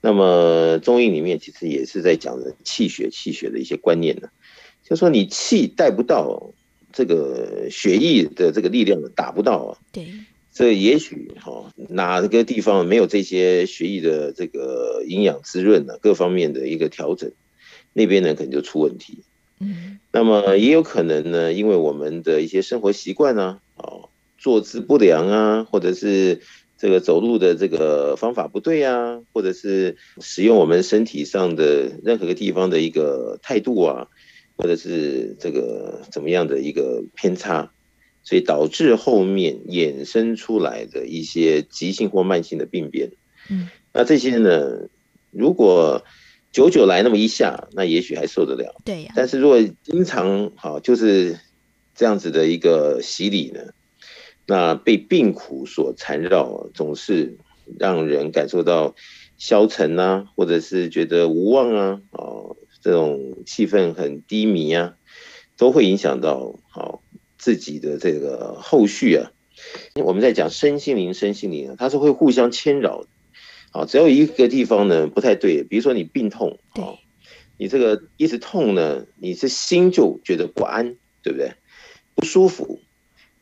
[0.00, 4.28] 那么中医里面其实也是在讲的气血、气血的一些观念呢，
[4.82, 6.52] 就说你气带不到
[6.92, 9.78] 这个血液的这个力量，打不到啊。
[9.92, 10.06] 对。
[10.52, 15.96] 这也许哈，哪个地方没有这些血液的这个营养滋润呢？
[16.02, 17.30] 各方面的一个调整，
[17.92, 19.22] 那边呢可能就出问题。
[19.60, 24.08] 嗯，那么也有可能呢，因为我们的一些生活习惯呢，哦，
[24.38, 26.40] 坐姿不良啊，或者是
[26.76, 34.08] 这个走路的这个方法不对啊，或者是使用我们身体上的任何个地方的一个态度啊，
[34.56, 37.70] 或者是这个怎么样的一个偏差。
[38.30, 43.10] 所以导致后面衍生出来的一些急性或慢性的病变，
[43.48, 44.88] 嗯，那这些呢，
[45.32, 46.04] 如果
[46.52, 49.12] 久久来那么一下，那也许还受得了，对呀。
[49.16, 51.40] 但是如果经常好就是
[51.96, 53.72] 这样子的一个洗礼呢，
[54.46, 57.36] 那被病苦所缠绕，总是
[57.80, 58.94] 让人感受到
[59.38, 64.94] 消沉啊，或者是觉得无望啊，哦，这种气氛很低迷啊，
[65.56, 67.02] 都会影响到好。
[67.40, 69.32] 自己的这个后续啊，
[70.04, 73.08] 我们在讲身心灵，身心灵啊，它是会互相牵扰的。
[73.72, 76.84] 好，只要一个地方呢不太对，比如说你病痛，对，
[77.56, 81.54] 你这个一直痛呢，你这心就觉得不安，对不对？
[82.14, 82.80] 不舒服，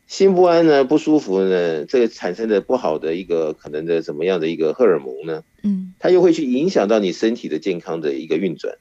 [0.06, 5.42] 心不安呢，不舒服呢，这个产生的不好的一个可能的怎么样的一个荷尔蒙呢？
[5.64, 8.78] 嗯，它又会去影响到你身体的健康的一个运转，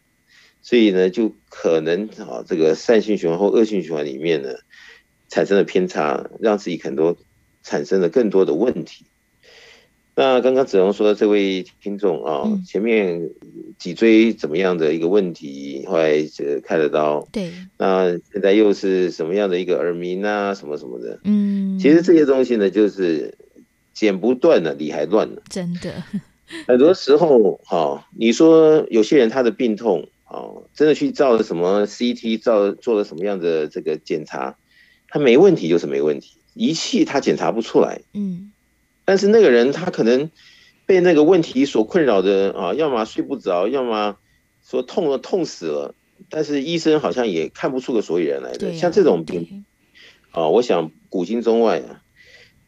[0.62, 4.49] 所以呢，就可能啊，这个善性循环或恶性循环里面呢。
[5.38, 7.15] 产生了偏差，让自己很多
[7.62, 9.06] 产生了更多的问题。
[10.15, 13.30] 那刚刚子龙说的这位听众啊，嗯、前面
[13.78, 17.28] 脊椎怎么样的一个问题，后来就开了刀。
[17.32, 17.52] 对。
[17.78, 21.19] 那现在又是什么样的一个耳鸣啊，什么什么的。
[21.23, 21.78] 嗯。
[21.78, 23.38] 其实这些东西呢，就是
[23.93, 25.43] 剪不断了，理还乱了。
[25.52, 26.04] 真的。
[26.65, 34.58] 很多时候，哈，你说有些人他的病痛，哦，真的去照了什么 CT，照做了什么样的这个检查。
[35.08, 38.02] 他没问题就是没问题，仪器他检查不出来。
[38.13, 38.52] 嗯，
[39.06, 40.30] 但是那个人他可能
[40.86, 44.17] 被那个问题所困扰的啊，要么睡不着，要么
[44.63, 45.96] 说痛了痛死了，
[46.30, 48.74] 但是医生好像也看不出个所以然来的。
[48.74, 49.65] 像这种病
[50.32, 52.04] 啊，我想古今中外啊，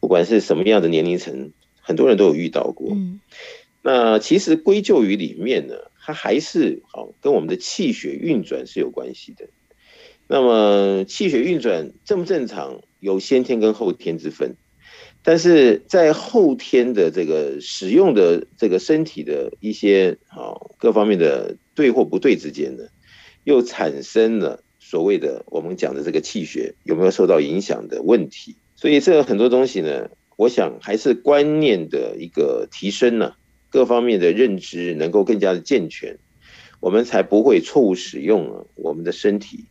[0.00, 2.88] 不管是什么样的年龄层，很多人都有遇到过。
[2.92, 3.20] 嗯，
[3.82, 9.48] 那其实归咎于里面呢，它还是好跟我们的气血运转是有关系的。
[10.32, 14.54] 那么气血运转正不正常，有先天跟后天之分，
[15.24, 22.84] 但是在后天的这个使用的这个身体的一些啊各方面的对或不对之间呢，
[23.42, 28.54] 又产生了所谓的我们讲的这个气血有没有受到影响的问题。
[28.76, 33.32] 所以这很多东西呢，我想还是观念的一个提升呢，
[33.68, 36.16] 各方面的认知能够更加的健全，
[36.78, 39.64] 我们才不会错误使用我们的身体。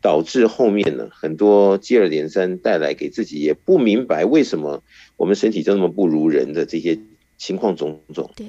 [0.00, 4.82] 导致后面呢，很多接二连三带来给自己也不明白为什么
[5.16, 6.98] 我们身体就那么不如人的这些
[7.36, 8.30] 情况种种。
[8.36, 8.46] 对。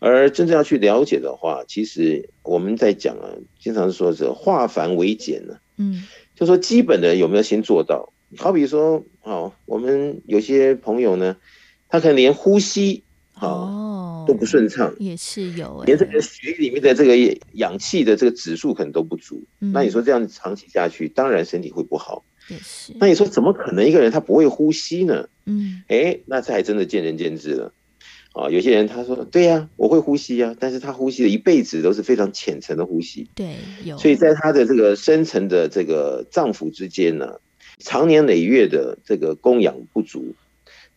[0.00, 6.04] 而真正要去了解的话，其实我们在讲啊，经常说是化繁为简呢，嗯，
[6.36, 8.12] 就说基本的有没有先做到？
[8.36, 11.36] 好比说，哦，我们有些朋友呢，
[11.88, 13.02] 他可能连呼吸
[13.40, 17.16] 哦都不顺畅，也是有，连这个血里面的这个
[17.52, 19.42] 氧气的这个指数可能都不足。
[19.60, 22.24] 嗯、那你说这样长期下去，当然身体会不好。
[22.48, 22.92] 也是。
[22.98, 25.28] 那你说怎么可能一个人他不会呼吸呢？
[25.46, 27.72] 嗯，哎，那这还真的见仁见智了。
[28.32, 33.28] 啊，有些人他说对呀、啊，我会呼吸呀、啊，但是他呼吸的一辈子都是非常浅层的呼吸。
[33.34, 33.96] 对，有。
[33.96, 37.36] 所以在他的这个深层的这个脏腑之间呢。
[37.80, 40.34] 长年累月的这个供氧不足，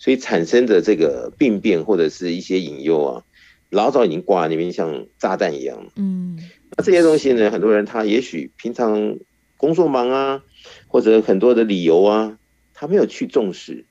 [0.02, 3.24] 所以产生的这个病变或者是一些引诱啊，
[3.70, 5.92] 老早已经挂在那边像炸弹一样。
[5.96, 6.40] 嗯，
[6.76, 9.20] 那这些东西呢，很多人他也许平常
[9.58, 10.44] 工作忙啊，
[10.88, 12.40] 或者很多的理由啊，
[12.74, 13.86] 他没有去重视，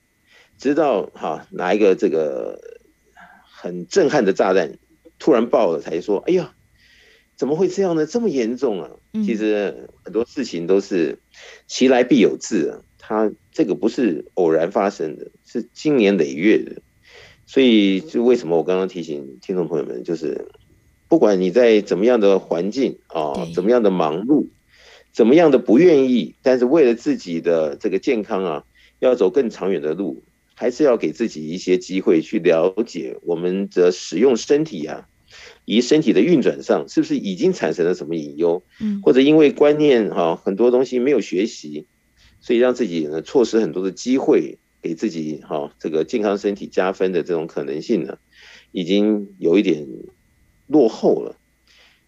[0.59, 2.61] 直到哈哪一个这个
[3.45, 4.79] 很震撼的炸弹
[5.21, 6.53] 突然爆了，才说哎呀。
[7.37, 8.05] 怎么会这样呢？
[8.05, 8.91] 这么严重啊！
[9.25, 11.19] 其实很多事情都是
[11.67, 16.83] 其来必有自啊，它这个不是偶然发生的，是经年累月的。
[17.47, 20.47] 所以，就为什么我刚刚提醒听众朋友们，就是
[21.09, 24.47] 不管你在怎么样的环境啊，怎么样的忙碌，
[25.13, 28.65] 怎么样的不愿意，但是为了自己的这个健康啊，
[29.01, 30.23] 要走更长远的路，
[30.55, 35.09] 还是要给自己一些机会去了解我们的使用身体啊。
[35.65, 38.65] 以身体的运转上，是不是已经产生了什么隐忧？
[38.81, 41.87] 嗯，或者因为观念哈很多东西没有学习，
[42.41, 48.19] 所以让自己呢错失很多的机会，给自己哈这个健康身体加分的这种可能性呢，
[48.73, 49.87] 已经有一点
[50.67, 51.37] 落后了。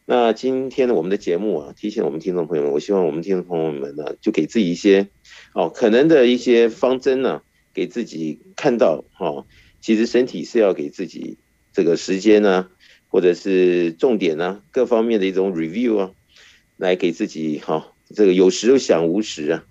[0.05, 5.09] 那今天呢，我们的节目啊，提醒我们听众朋友们，我希望我们听众朋友们呢，就给自己一些
[5.55, 7.43] 哦可能的一些方针呢，
[7.73, 9.47] 给自己看到哈，
[9.81, 11.39] 其实身体是要给自己
[11.73, 12.69] 这个时间呢。
[13.09, 16.13] 或者是重点呢、各方面的一种 review 啊，
[16.79, 19.67] 来给自己哈、这个有时又想无时啊，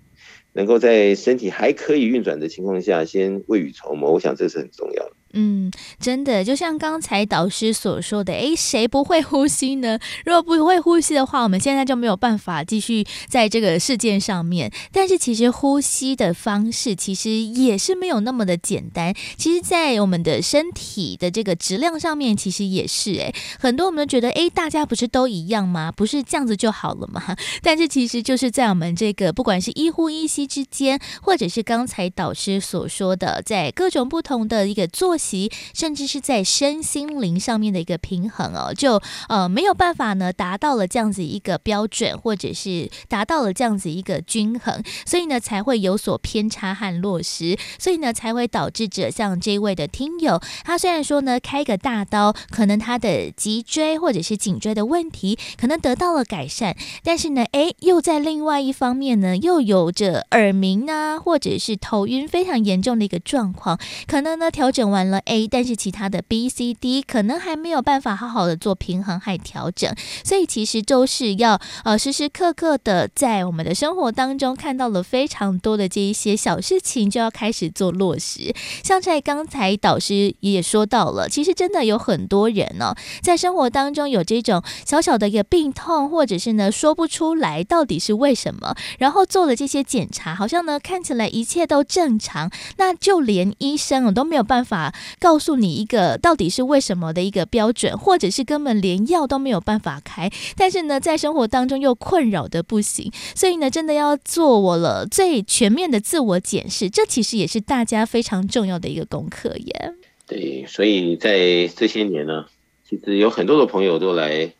[0.52, 5.12] 能够在身体还可以运转的情况下，先未雨绸缪，我想这是很重要的。
[5.34, 9.98] 嗯，真的，就像刚才导师所说的，诶，谁不会呼吸呢？
[10.24, 14.70] 如果不会呼吸的话，我们现在就没有办法继续在这个世界上面。
[14.92, 19.14] 但是，其实呼吸的方式其实也是没有那么的简单。
[19.36, 25.90] 其实，在我们的身体的这个质量上面，其实也是诶，很多我们都觉得，诶，大家不是都一样吗？
[25.90, 27.34] 不是这样子就好了吗？
[27.62, 65.11] 但是，其实就是在我们这个不管是一呼一吸之间，或者是刚才导师所说的，在各种不同的一个作其甚至是在身心灵上面的一个平衡哦，就呃没有办法呢达到了这样子一个标准，或者是达到了这样子一个均衡，所以呢才会有所偏差和落实，所以呢才会导致着像这位的听友，他虽然说呢开个大刀，可能他的脊椎或者是颈椎的问题可能得到了改善，但是呢诶又在另外一方面呢又有着耳鸣啊，或者是头晕非常严重的一个状况，可能呢调整完了。
[65.20, 69.94] A，但是其他的 B、C、D 可能还没有办法好好的做平衡和调整，
[70.24, 78.54] 所以其实都是要呃时时刻刻的在我们的生活当中看到了非常多的这一些小事情，就要开始做落实。
[78.82, 94.94] 像在刚才导师也说到了，其实真的有很多人呢、在生活当中有这种小小的一个病痛，或者是呢说不出来到底是为什么，然后做了这些检查，好像呢看起来一切都正常，那就连医生我都没有办法。
[95.18, 109.94] 告诉你一个到底是为什么的一个标准，或者是根本连药都没有办法开，但是呢，在生活当中又困扰的不行，所以呢，真的要做我了最全面的自我检视，这其实也是大家非常重要的一个功课耶。
[110.26, 112.46] 对，所以在这些年呢，
[112.88, 114.52] 其实有很多的朋友都来，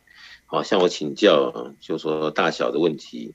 [0.47, 3.33] 好向我请教，就说大小的问题，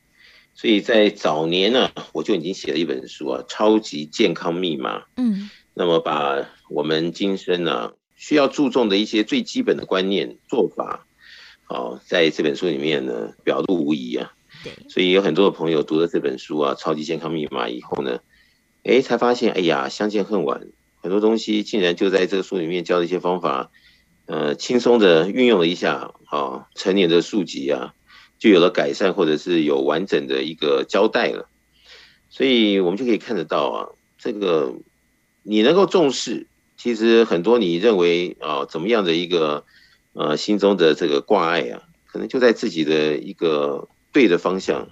[0.53, 4.99] 所以在早年呢，我就已经写了一本书啊，《超级健康密码》。
[5.15, 5.49] 嗯。
[5.77, 11.05] 那么把我们今生呢、啊、需要注重的一些最基本的观念做法，
[11.65, 14.33] 好，在这本书里面呢表露无遗啊。
[14.63, 18.21] 对，所以有很多的朋友读了这本书啊《超级健康密码》以后呢，
[18.83, 23.69] 哎，才发现哎呀，相见恨晚，很多东西竟然就在这个书里面教的一些方法，
[24.25, 27.93] 呃，轻松的运用了一下，啊，成年的书籍啊，
[28.39, 31.49] 就有了改善，或者是有完整的一个交代了。
[32.29, 34.73] 所以我们就可以看得到啊，这个。
[35.49, 39.63] 你能够重视，其实很多你认为啊怎么样的一个
[40.11, 44.89] 呃心中的这个挂碍啊，可能就在自己的一个对的方向，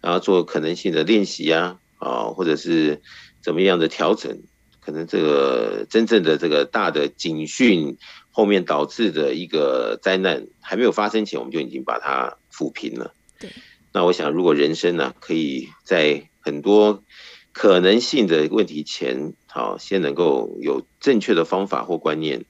[0.00, 3.00] 然后做可能性的练习呀啊，或者是
[3.40, 4.42] 怎么样的调整，
[4.80, 7.96] 可能这个真正的这个大的警讯
[8.32, 13.14] 后面导致的一个灾难还没有发生前，我们就已经把它抚平了。
[13.38, 13.48] 对，
[13.92, 17.04] 那我想，如果人生呢、啊，可以在很多
[17.52, 22.46] 可能性的问题前，好，先能够有正确的方法或观念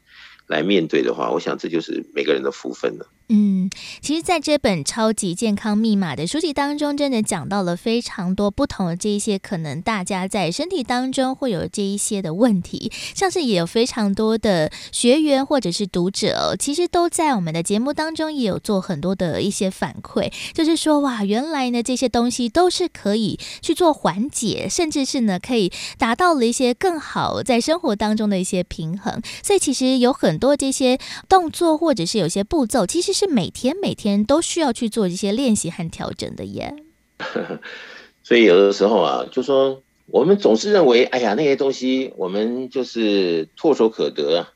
[0.47, 3.09] 来面对的话，我想这就是每个人的福分了。
[3.29, 3.71] 嗯，
[4.01, 29.23] 其实，在这本《超级健康密码》的书籍当中，真的讲到了非常多不同的这一些可能大家在身体当中会有这一些的问题，像是也有非常多的学员或者是读者，其实都在我们的节目当中也有做很多的一些反馈，就是说哇，原来呢这些东西都是可以去做缓解，甚至是呢可以达到了一些更好在生活当中的一些平衡。
[29.43, 30.99] 所以其实有很多这些
[31.29, 33.33] 动作或者是有些步骤，其实是。
[33.33, 36.75] 每天每天都需要去做这些练习和调整的耶。
[38.23, 44.53] 所以有的时候啊，就说我们总是认为，哎呀，那些东西我们就是唾手可得啊，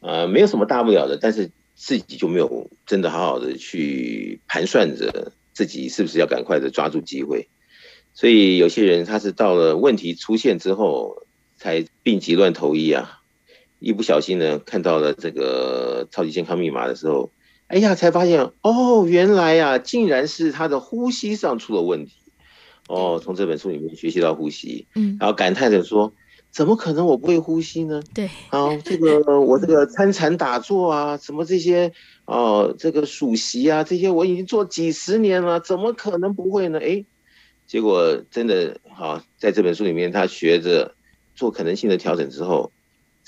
[0.00, 1.18] 呃，没有什么大不了的。
[1.18, 7.48] 但是自己就没有真的好好的去盘算着自己是不是要赶快的抓住机会。
[8.12, 11.26] 所以有些人他是到了问题出现之后
[11.56, 13.22] 才病急乱投医啊，
[13.78, 17.32] 一不小心呢看到了这个超级健康密码的时候。
[17.70, 22.14] 哎呀，才发现哦，原来呀、啊，竟然是他的呼吸上出了问题。
[22.88, 26.12] 哦，从这本书里面学习到呼吸，嗯，然后感叹着说，
[26.50, 28.02] 怎么可能我不会呼吸呢？
[28.12, 31.92] 对，啊，这个我这个参禅打坐啊，什么这些
[32.24, 36.80] 哦，这个数息啊，这些我已经做几十年了，怎么可能不会呢？
[36.82, 37.04] 哎，
[37.68, 40.96] 结果真的好，在这本书里面，他学着
[41.36, 42.72] 做可能性的调整之后。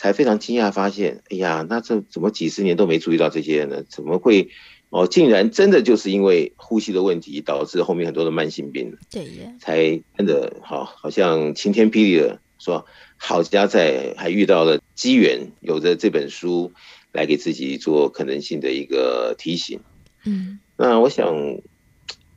[0.02, 3.84] 才非常惊讶，发现，哎呀，那这怎么几十年都没注意到这些呢？
[3.88, 4.48] 怎么会，
[4.90, 8.98] 哦，竟然真的就是因为呼吸的问题导致后面很多的慢性病？
[9.12, 12.84] 对呀，才真的好，好像晴天霹雳的说，
[13.16, 16.72] 好家在还遇到了机缘，有着这本书
[17.12, 19.78] 来给自己做可能性的一个提醒。
[20.24, 21.32] 嗯，那我想，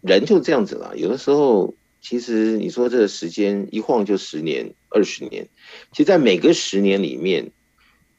[0.01, 1.73] 人就这样子了，有的时候。
[2.07, 5.47] 其实你说这个时间一晃就十年、二十年，
[5.91, 7.49] 其实，在每个十年里面，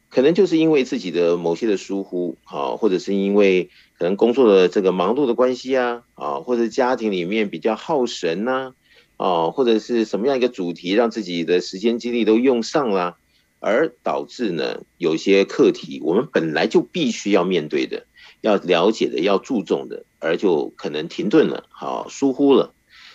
[0.09, 8.73] 可能就是因为自己的某些的疏忽，啊，或者是因为可能工作的这个忙碌的关系啊，啊，或者家庭里面比较耗神呐，
[9.17, 13.17] 啊，或者是什么样一个主题让自己的时间精力都用上了，
[13.59, 18.07] 而导致呢，有些课题我们本来就必须要面对的、
[18.41, 22.73] 要了解的、要注重的，而就可能停顿了，好，疏忽了。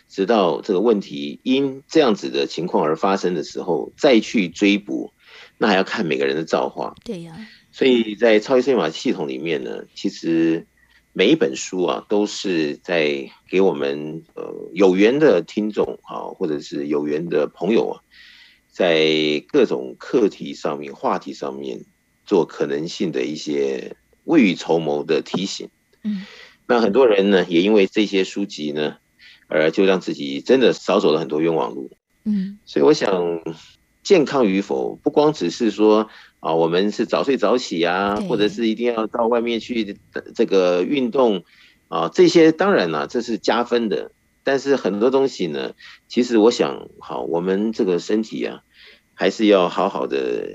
[0.10, 5.14] 直到这个问题因这样子的情况而发生的时候，再去追捕，
[5.62, 6.96] 那还要看每个人的造化。
[7.04, 7.38] 对呀、啊，
[7.72, 10.66] 所以在超级森马系统里面呢，其实
[11.14, 18.02] 每一本书啊，都是在给我们呃有缘的听众啊，或者是有缘的朋友啊，
[18.72, 21.86] 在各种课题上面、话题上面
[22.26, 25.70] 做可能性的一些未雨绸缪的提醒。
[26.04, 26.26] 嗯，
[26.66, 28.98] 那很多人呢，也因为这些书籍呢。
[29.54, 31.92] 而就让自己真的少走了很多冤枉路，
[32.24, 33.42] 嗯，所以我想，
[34.04, 39.98] 健康与否不光只是说啊，我们是早睡早起啊，或者是一定要到外面去
[40.36, 41.44] 这个运动
[41.88, 44.12] 啊，这些当然了，这是加分的。
[44.44, 45.74] 但是很多东西呢，
[46.08, 48.64] 其实我想，好，我们这个身体啊，
[49.14, 50.50] 还是要好好的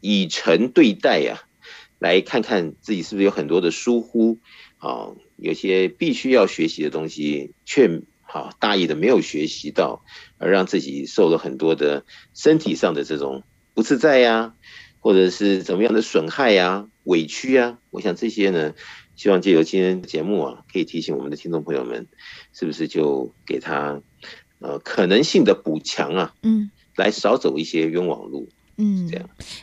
[0.00, 1.42] 以诚对待呀，
[1.98, 4.38] 来看看自己是不是有很多的疏忽，
[4.78, 5.10] 啊。
[5.36, 8.02] 有些必须要学习的东西，却
[8.34, 10.04] 好大意的没有学习到，
[10.38, 12.04] 而让自己受了很多的
[12.34, 14.54] 身体上的这种不自在呀、啊，
[14.98, 17.78] 或者是怎么样的损害呀、啊、委屈啊。
[17.90, 18.74] 我想这些呢，
[19.14, 22.08] 希望借由今天的节目啊，可以提醒我们的听众朋友们，
[22.52, 24.02] 是不是就给他
[24.58, 28.48] 呃可能性的补强啊，嗯，来少走一些冤枉路。
[28.76, 29.08] 嗯，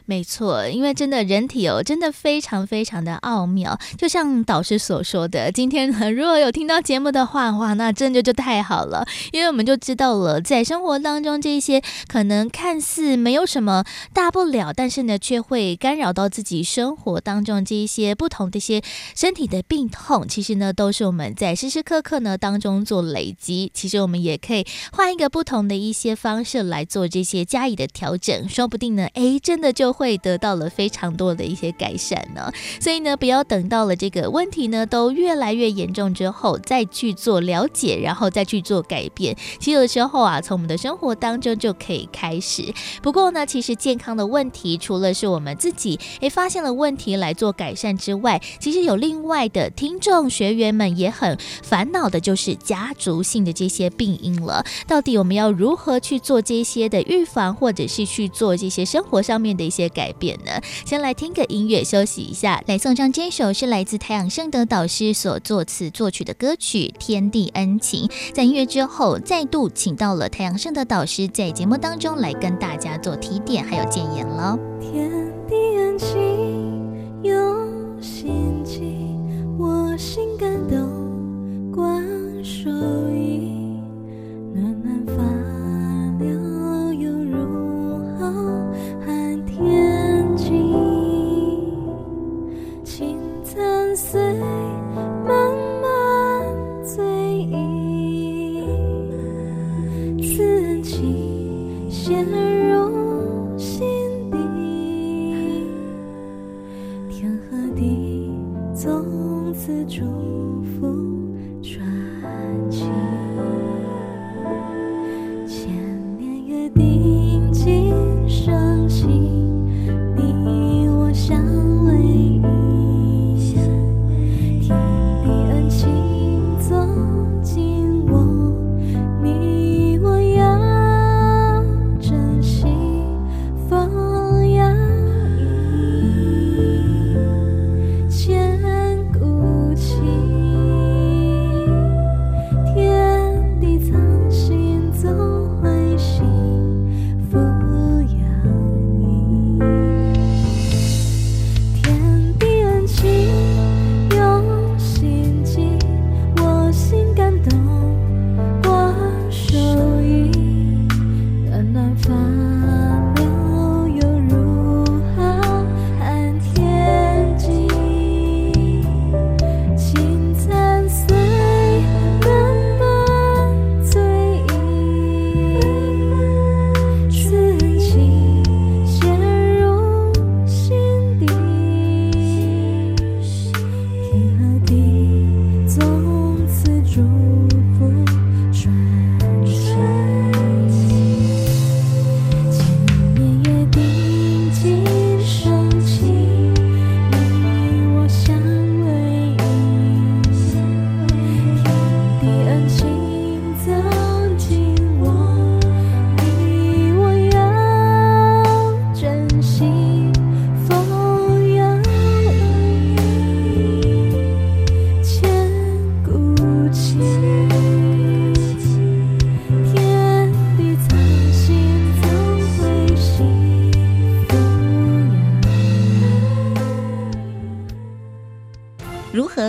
[0.05, 3.77] 没错，因为真的人体哦，真的非常非常的奥妙。
[3.97, 13.83] 就像导师所说的，今天呢，如果有听到节目的话，哇，那真的就太好了，因为我们就知道了，在生活当中这些可能看似没有什么
[14.13, 18.81] 大不了，但是呢，却会干扰到自己生活当中这一些不同的一些
[19.13, 23.69] 身体的病痛，其实呢，都是我们在时时刻刻呢当中做累积。
[23.73, 29.00] 其实我们也可以换一个不同的一些方式来做这些加以的调整，说不定呢。
[29.13, 32.51] 哎，真的就会得到了非常多的一些改善呢。
[32.79, 39.35] 所以呢，不要等到了这个问题呢都越来越严重之后再去做了解，然后再去做改变。
[39.59, 42.73] 其实有时候啊，从我们的生活当中就可以开始。
[43.01, 54.65] 不过呢，其实健康的问题，除了是我们自己哎发现了问题来做改善之外，其实有另外的听众学员们也很烦恼的，就是家族性的这些病因了。
[54.87, 58.81] 到底我们要如何去做这些的预防，或者是去做这些？
[58.91, 60.51] 生活上面的一些改变呢？
[60.85, 68.05] 先来听个音乐休息一下，来送上这首是来自太阳盛德导师所作词作曲的歌曲《天地恩情》。
[68.33, 74.59] 在音乐之后，再度请到了太阳盛德导师在节目当中来跟大家做提点还有建言喽。
[74.81, 75.09] 天
[75.47, 76.09] 地恩情
[77.23, 78.81] 用心记，
[79.57, 82.03] 我心感动，观
[82.43, 82.69] 收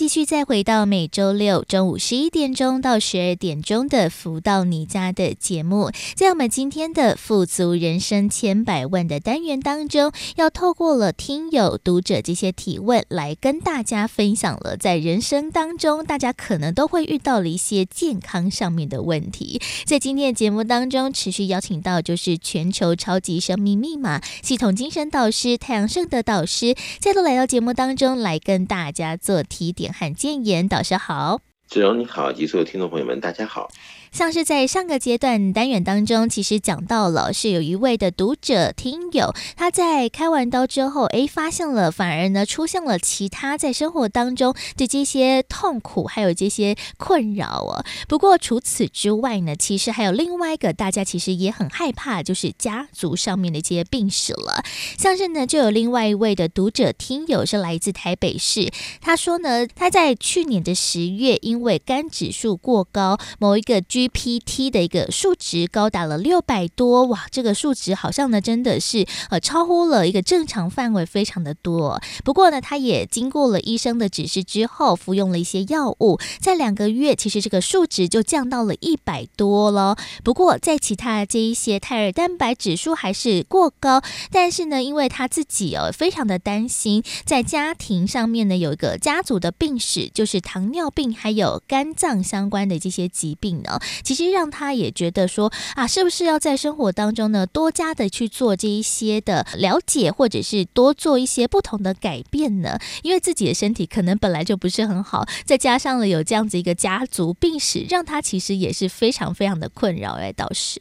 [0.00, 19.60] 继续再回到每周六中午十一点钟到十二点钟的“福到你家”的节目，在我们今天的“富足人生千百万”的单元当中，要透过了听友、读者这些提问，来跟大家分享了在人生当中大家可能都会遇到了一些健康上面的问题。
[19.84, 29.89] 在今天的节目当中，持续邀请到就是全球超级生命密码系统精神导师太阳盛德导师，再度来到节目当中来跟大家做提点。
[29.92, 33.70] 韩建言，导师好，子荣你好，及所有听众朋友们，大家好。
[34.12, 47.84] 像是在上个阶段单元当中，其实讲到了是有一位的读者听友，他在开完刀之后，诶，发现了反而呢出现了其他在生活当中的这些痛苦，还有这些困扰哦。
[48.08, 54.64] 不过除此之外呢，其实还有另外一个大家其实也很害怕，就是家族上面的这些病史了。
[54.98, 72.00] 像是呢，就有另外一位的读者听友是来自台北市，他说呢，他在去年的十月因为肝指数过高，某一个 GPT 的一个数值高达了六百多，哇，这个数值好像呢真的是呃超乎了一个正常范围，非常的多。
[72.24, 79.98] 不过呢，他也经过了医生的指示之后，服用了一些药物，在两个月，其实这个数值就降到了一百多了。
[80.24, 93.78] 不过在其他这一些胎儿蛋白指数还是过高，但是呢，因为他自己哦非常的担心，在家庭上面呢有一个家族的病史，就是糖尿病还有肝脏相关的这些疾病呢。
[94.02, 102.78] 其实让他也觉得说啊，是不是要在生活当中呢，多加的去做这一些的了解，或者是多做一些不同的改变呢？
[103.02, 110.12] 因为自己的身体可能本来就不是很好，再加上了有这样子一个家族病史，让他其实也是非常非常的困扰。
[110.12, 110.80] 哎，倒是，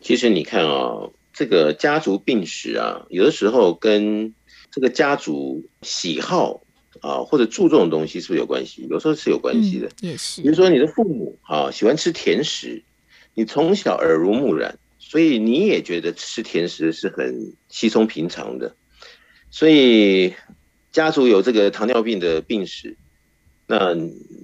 [0.00, 4.34] 其实你看啊、哦，这个家族病史啊，有的时候跟
[4.70, 6.60] 这个家族喜好。
[7.00, 8.86] 啊，或者注重的东西是不是有关系？
[8.90, 10.42] 有时候是有关系的，嗯、也是。
[10.42, 12.82] 比如说你的父母啊，喜欢吃甜食，
[13.34, 18.76] 你从小耳濡目染，所以你也觉得吃甜食是很稀松平常的。
[19.50, 20.34] 所以
[20.92, 22.96] 家族有这个糖尿病的病史，
[23.66, 23.94] 那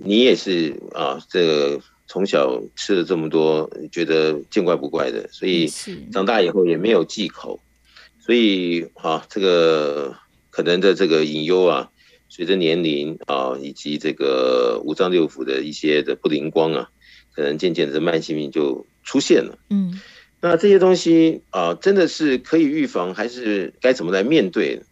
[0.02, 5.68] 你也是啊，这个从小吃了这么多，觉得见怪不怪的，所以
[6.10, 7.60] 长大以后也没有忌口，
[8.18, 10.16] 所以啊，这个
[10.48, 11.90] 可能的这个隐忧啊。
[12.28, 16.90] 随着年龄啊，以及这个五脏六腑的一些的不灵光啊，
[17.34, 19.58] 可能渐渐的慢性病就出现了。
[19.70, 20.00] 嗯，
[20.40, 24.82] 那这些东西啊，真的是可以预防，还是该怎么来面对？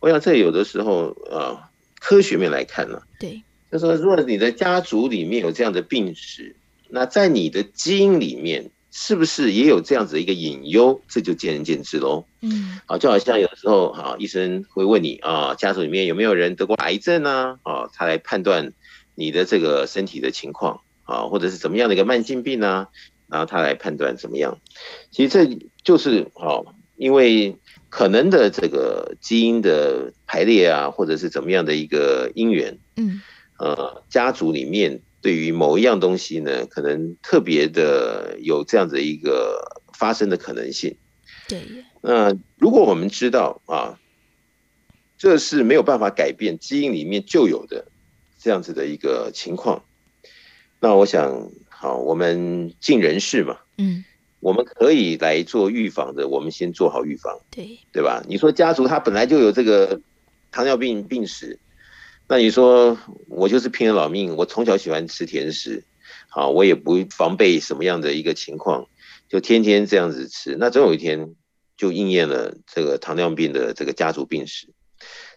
[0.00, 1.70] 我想这有的时候啊，
[2.00, 6.56] 科学面来看呢，对，就说如果你的家族里面有这样的病史，
[6.88, 8.70] 那在你的基因里面。
[8.98, 11.02] 是不是也有这样子的一个隐忧？
[11.06, 12.24] 这就见仁见智喽。
[12.40, 17.58] 嗯，好，就好像有时候，哈，医生会问你啊，家族里面有没有人得过癌症呢？
[17.62, 18.72] 啊，他来判断
[19.14, 22.88] 你的这个身体的情况啊，或者是怎么样的一个慢性病呢？
[23.28, 24.58] 然后他来判断怎么样。
[25.10, 27.54] 其实这就是好，因为
[27.90, 33.20] 可能的这个基因的排列啊，或者是怎么样的一个因缘，嗯，
[33.58, 35.02] 呃，家族里面。
[35.26, 39.60] 对于某一样东西呢，可能特别的有这样子一个
[39.92, 40.96] 发生的可能性。
[41.48, 41.60] 对。
[42.00, 43.98] 那如果我们知道啊，
[45.18, 47.88] 这是没有办法改变基因里面就有的
[48.38, 49.82] 这样子的一个情况，
[50.78, 53.58] 那我想，好，我们尽人事嘛。
[53.78, 54.04] 嗯。
[54.38, 57.36] 我们可以来做预防的，我们先做好预防。
[57.50, 57.76] 对。
[57.90, 58.22] 对吧？
[58.28, 60.00] 你说家族他本来就有这个
[60.52, 61.58] 糖尿病病史。
[62.28, 62.98] 那你说
[63.28, 65.84] 我就是拼了老命，我从小喜欢吃甜食，
[66.30, 68.88] 啊，我也不防备什么样的一个情况，
[69.28, 71.34] 就天天这样子吃，那总有一天
[71.76, 74.68] 就应验了这个糖尿病的这个家族病史。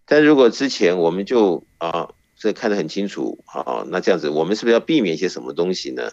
[0.05, 6.09] 但如果之前我们就啊，这看得很清楚，啊，那这样子我们是不是要避免一些什么东西呢？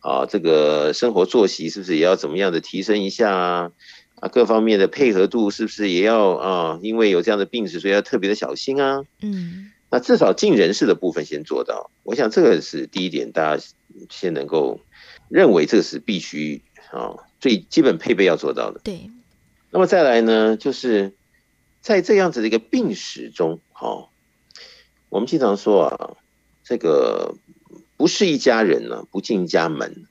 [0.00, 3.70] 啊，这个生活作息是不是也要怎么样的提升一下啊？
[4.20, 6.78] 啊，各方面的配合度是不是也要啊？
[6.82, 9.04] 因为有这样的病史，所以要特别的小心啊。
[9.22, 9.72] 嗯。
[9.90, 13.64] 那至少尽人事的部分先做到，我想这个是第一点，大家
[14.10, 14.80] 先能够
[15.28, 16.62] 认为这个是必须
[16.92, 18.80] 啊最基本配备要做到的。
[18.84, 19.10] 对。
[19.70, 21.14] 那么再来呢，就是
[21.80, 24.08] 在这样子的一个病史中，哈，
[25.08, 26.16] 我们经常说啊，
[26.64, 27.34] 这个
[27.96, 30.06] 不是一家人呢，不进一家门。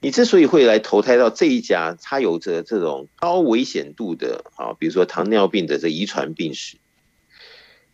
[0.00, 6.76] 你之所以会来投胎到这一家，它有着这种高危险度的啊，比如说糖尿病的这遗传病史。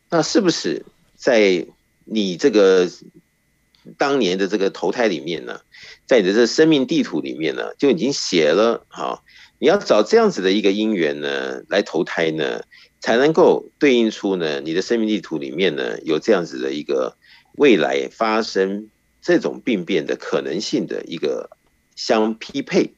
[0.08, 0.84] 那是不是
[1.16, 1.66] 在
[2.04, 2.88] 你这个
[3.96, 5.60] 当年的这个投胎里面呢，
[6.06, 9.22] 在你的这生命地图里面呢，就已经写了哈，
[9.58, 12.62] 你要找这样子的一个因缘呢来投胎呢，
[13.00, 17.16] 才能够对应出呢你的生命地图里面呢有这样子的一个
[17.56, 18.88] 未来发生
[19.20, 21.50] 这种病变的可能性的一个
[21.96, 22.94] 相匹配。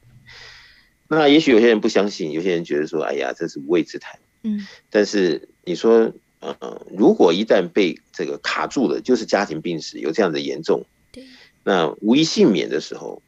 [1.07, 4.19] 那也许有些人不相信，有些人觉得说，哎呀，这是无谓之谈。
[4.43, 6.13] 嗯，但是你说。
[6.41, 11.25] 嗯，如果一旦被这个卡住了，就是家庭病史有这样的严重，对，
[11.63, 13.21] 那无一幸免的时候，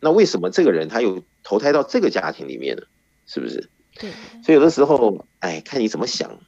[0.00, 2.82] 那为什么这个人他又投胎到这个家庭里面呢？
[3.26, 3.68] 是不是？
[3.98, 4.10] 对，
[4.44, 6.40] 所以有的时候，哎，看你怎么想。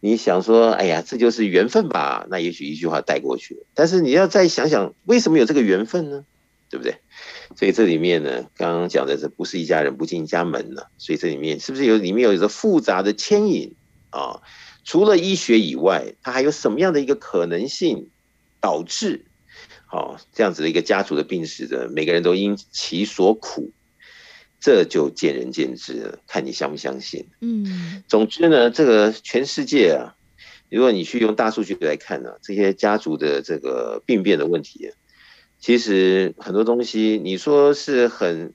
[0.00, 2.26] 你想说，哎呀，这就是缘分吧？
[2.28, 3.64] 那也许一句话带过去了。
[3.72, 6.26] 但是你要再想想，为什么有这个缘分呢？
[6.68, 6.96] 对不对？
[7.56, 10.82] 所以这里面呢，刚刚讲的这不是一家人不进一家门呢。
[10.98, 13.74] 所以这里面是不是有里面有一个复杂的牵引
[14.10, 14.42] 啊？
[14.84, 18.10] 除了医学以外，它还有什么样的一个可能性
[18.60, 19.24] 导致
[19.86, 21.88] 好这样子的一个家族的病史的？
[21.88, 23.72] 每个人都因其所苦，
[24.60, 27.28] 这就见仁见智了，看你相不相信。
[27.40, 30.16] 嗯，总之呢，这个全世界啊，
[30.70, 34.90] 如果你去用大数据来看呢，这些家族的这个病变的问题，
[35.58, 38.52] 其实很多东西你说是很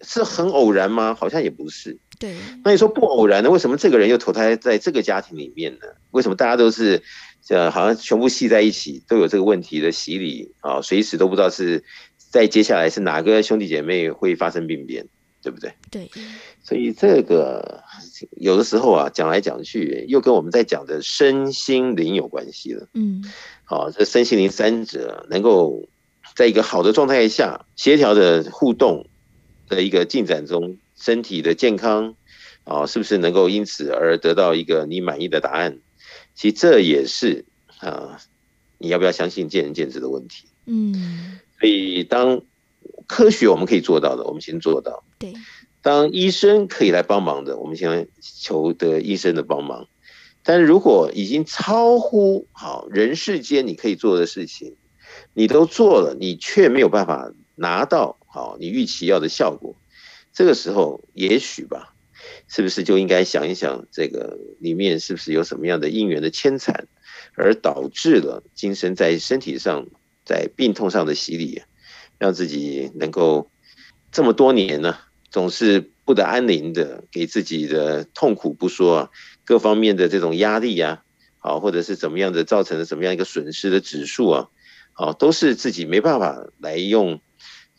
[0.00, 1.14] 是很偶然吗？
[1.14, 1.98] 好像也不是。
[2.22, 5.86] 对，那你说不偶然的，为什么这个人又投胎在这个家庭里面呢？
[6.12, 7.02] 为什么大家都是，
[7.48, 10.80] 呃，好像全部系在一起，都有这个问题的洗礼啊？
[10.80, 11.82] 随时都不知道是
[12.16, 15.04] 在接下来是哪个兄弟姐妹会发生病变，
[15.42, 15.72] 对不对？
[15.90, 16.08] 对，
[16.62, 17.82] 所以这个
[18.36, 22.86] 有的时候啊，讲来讲去，又跟我们在讲的身心灵有关系了。
[22.94, 23.24] 嗯，
[23.64, 25.88] 好，这身心灵三者能够
[26.36, 29.08] 在一个好的状态下，协调的互动
[29.68, 32.14] 的一个进展中，身体的健康
[32.62, 35.80] 啊，是不是能够因此而得到一个你满意的答案？
[36.32, 37.44] 其实这也是
[37.80, 38.20] 啊，
[38.78, 40.46] 你要不要相信见仁见智的问题。
[40.66, 42.42] 嗯，所以当
[43.08, 45.02] 科学我们可以做到的，我们先做到。
[45.18, 45.34] 对，
[45.82, 49.88] 当医生可以来帮忙的，我们先求得医生的帮忙。
[50.44, 54.76] 但是如果已经超乎好人世间你可以做的事情，
[55.34, 59.74] 你都做了，你却没有办法拿到好你预期要的效果，
[60.32, 61.94] 这个时候也许吧，
[62.48, 66.88] 是不是就应该想一想，这个里面是不是有什么样的因缘的牵缠，
[67.34, 69.86] 而导致了精神在身体上
[70.24, 71.62] 在病痛上的洗礼，
[72.18, 73.50] 让自己能够
[74.10, 74.96] 这么多年呢，
[75.30, 79.10] 总是不得安宁的，给自己的痛苦不说啊。
[79.44, 81.02] 各方面的这种压力呀，
[81.38, 84.48] 好，或者是怎么样的造成了什么样一个损失的指数啊，
[84.92, 87.20] 好，都是自己没办法来用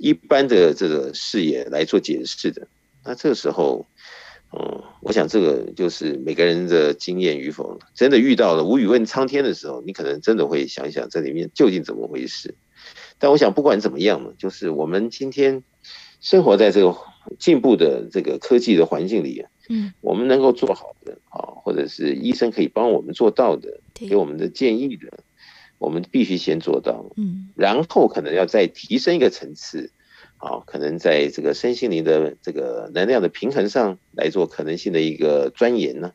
[0.04, 2.68] 一般的这个视野来做解释的。
[3.06, 3.88] 那这个时候，
[4.52, 12.54] 嗯，我想这个就是每个人的经验与否，真的遇到了无语问苍天的时候，你可能真的会想一想这里面究竟怎么回事。
[13.18, 15.64] 但我想不管怎么样嘛，就是我们今天
[16.20, 16.94] 生活在这个
[17.40, 19.46] 进步的这个科技的环境里。
[19.70, 25.24] 嗯，我们能够做好的啊，或者是医生可以帮我们做到的，给我们的建议的，
[25.84, 27.12] 我们必须先做到。
[27.18, 29.92] 嗯，然后可能要再提升一个层次，
[30.38, 36.14] 啊，可能在这个身心灵的这个能量的平衡上来做可能性的一个钻研呢，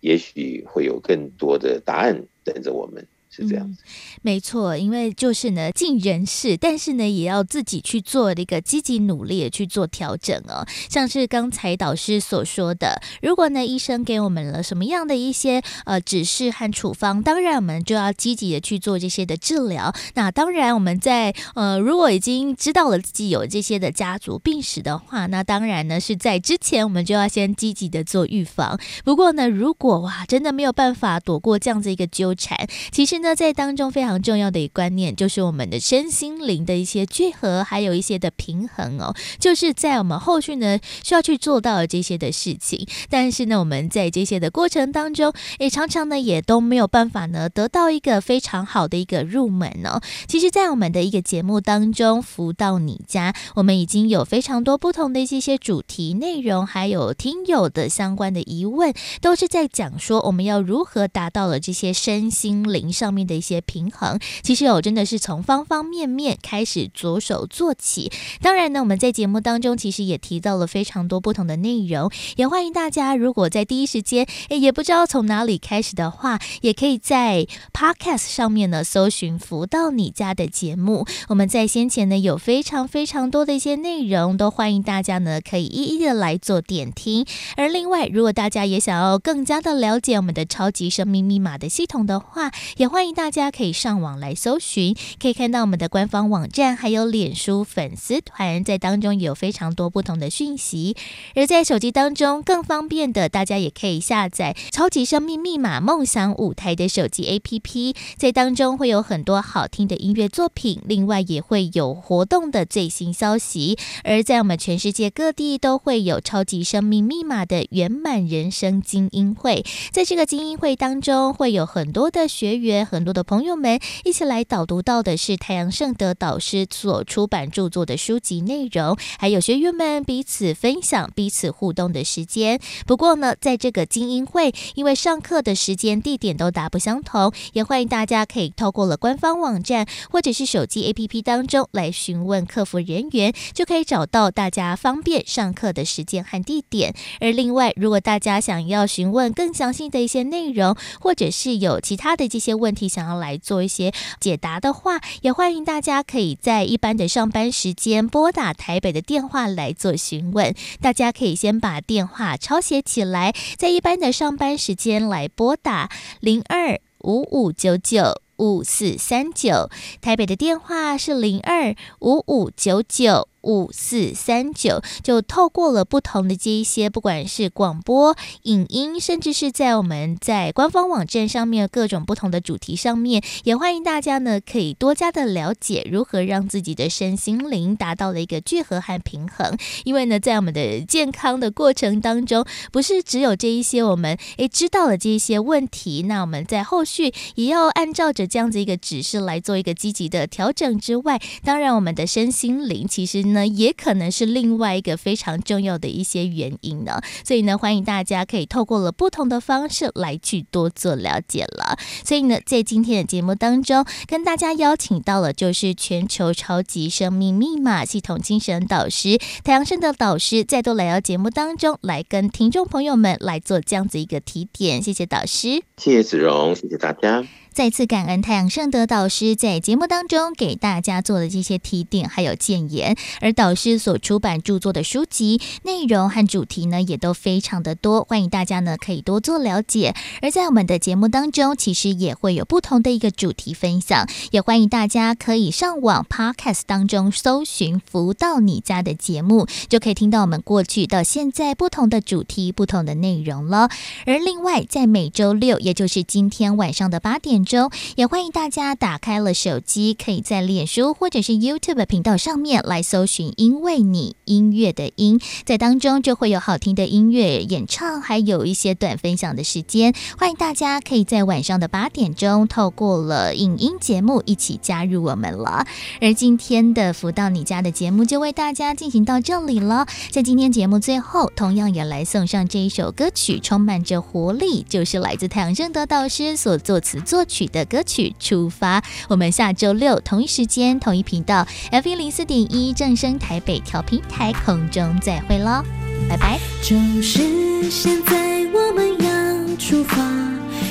[0.00, 3.06] 也许会有更多的答案等着我们。
[3.36, 3.76] 是这样、嗯，
[4.22, 10.66] 没错，因为就是呢，尽人事，但是呢，也要自己去做一个积极努力的去做调整哦。
[10.88, 19.92] 像是刚才导师所说的，如果呢，医生给我们了什么样的一些呃指示和处方，当然我们就要积极的去做这些的治疗。
[20.14, 28.80] 那当然，我们在呃，如果已经知道了自己有这些的家族病史的话，那当然呢，是在之前我们就要先积极的做预防。
[29.04, 33.25] 不过呢，如果哇，真的没有办法躲过这样子一个纠缠，其实呢。
[33.26, 42.86] 那在当中非常重要的一观念，就是我们的身心灵的一些聚合，还有一些的平衡哦，就是在我们后续呢需要去做到的这些的事情。
[43.10, 50.00] 但是呢，我们在这些的过程当中，也常常呢也都没有办法呢得到一个非常好的一个入门哦。
[50.28, 68.12] 其实，在我们的一个节目当中，福到你家，我们已经有非常多不同的一些些主题内容，还有听友的相关的疑问，都是在讲说我们要如何达到了这些身心灵上面的一些平衡，其实我真的是从方方面面开始着手做起。
[68.42, 81.06] 当然呢，我们在节目当中其实也提到了非常多不同的内容，也欢迎大家如果在第一时间诶也不知道从哪里开始的话，也可以在 Podcast 上面呢搜寻“福到你家”的节目。
[81.28, 87.24] 我们在先前呢有非常非常多的一些内容，都欢迎大家呢可以一一的来做点听。
[87.56, 93.05] 而另外，如果大家也想要更加的了解我们的超级生命密码的系统的话，也欢迎。
[93.12, 100.96] 大家可以上网来搜寻，可以看到我们的官方网站，还有脸书粉丝团，在当中有非常多不同的讯息。
[101.34, 113.78] 而在手机当中更方便的，大家也可以下载《超级生命密码梦想舞台》的手机 APP，在当中会有很多好听的音乐作品，另外也会有活动的最新消息。
[114.04, 132.58] 而在我们全世界各地都会有《超级生命密码》的圆满人生精英会，在这个精英会当中，会有很多的学员很多的朋友们一起来导读到的是太阳盛德导师所出版著作的书籍内容，还有学员们彼此分享、彼此互动的时间。
[132.86, 146.94] 不过呢，在这个精英会，因为上课的时间、地点都大不相同，也欢迎大家可以透过了官方网站或者是手机 APP 当中来询问客服人员，就可以找到大家方便上课的时间和地点。
[147.20, 160.54] 而另外，如果大家想要询问更详细的一些内容，或者是有其他的这些问题题，想要来做一些解答的话，也欢迎大家可以在一般的上班时间拨打台北的电话来做询问。
[160.80, 169.70] 大家可以先把电话抄写起来，在一般的上班时间来拨打零二五五九九五四三九，
[170.02, 173.28] 台北的电话是零二五五九九。
[173.46, 189.56] 五四三九，就透过了不同的这一些，不管是广播、影音，甚至是在我们在官方网站上面各种不同的主题上面，也欢迎大家呢可以多加的了解如何让自己的身心灵达到了一个聚合和平衡。
[189.84, 207.00] 因为呢，在我们的健康的过程当中，不是只有这一些我们诶知道了这一些问题，那我们在后续也要按照着这样子一个指示来做一个积极的调整之外，当然我们的身心灵其实呢也可能是另外一个非常重要的一些原因呢。
[207.22, 211.76] 所以呢，欢迎大家可以透过了不同的方式来去多做了解了。
[212.02, 224.82] 所以呢，在今天的节目当中，跟大家邀请到了就是全球超级生命密码系统精神导师太阳盛的导师，再度来到节目当中来跟听众朋友们来做这样子一个提点。
[224.82, 227.22] 谢谢导师，谢谢子荣，谢谢大家。
[227.56, 239.94] 再次感恩太阳盛德导师在节目当中给大家做的这些提点还有建言，而导师所出版著作的书籍内容和主题呢也都非常的多，欢迎大家呢可以多做了解。
[240.20, 253.70] 而在我们的节目当中，其实也会有不同的一个主题分享，也欢迎大家可以上网 Podcast 当中搜寻“福到你家”的节目，就可以听到我们过去到现在不同的主题、不同的内容了。
[254.04, 257.45] 而另外，在每周六，也就是今天晚上的八点。
[257.46, 269.94] 中也欢迎大家打开了手机，可以在脸书或者是 YouTube 频道上面来搜寻“因为你音乐的音”，在当中就会有好听的音乐演唱，还有一些短分享的时间。
[270.18, 275.64] 欢迎大家可以在晚上的八点钟，透过了影音节目一起加入我们了。
[276.00, 279.86] 而今天的福到你家的节目就为大家进行到这里了。
[280.10, 287.35] 在今天节目最后，同样也来送上这一首歌曲，充满着活力，就是来自太阳盛德导师所作词作曲。
[287.36, 295.62] 曲的歌曲出发，我们下周六同一时间同一频道 F 一零四点一正声台北调频台空中再会喽，
[296.08, 296.38] 拜拜。
[296.62, 299.98] 就是现在，我们要出发，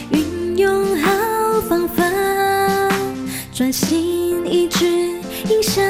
[0.09, 1.11] 运用好
[1.69, 2.03] 方法，
[3.53, 5.83] 专心一致，影响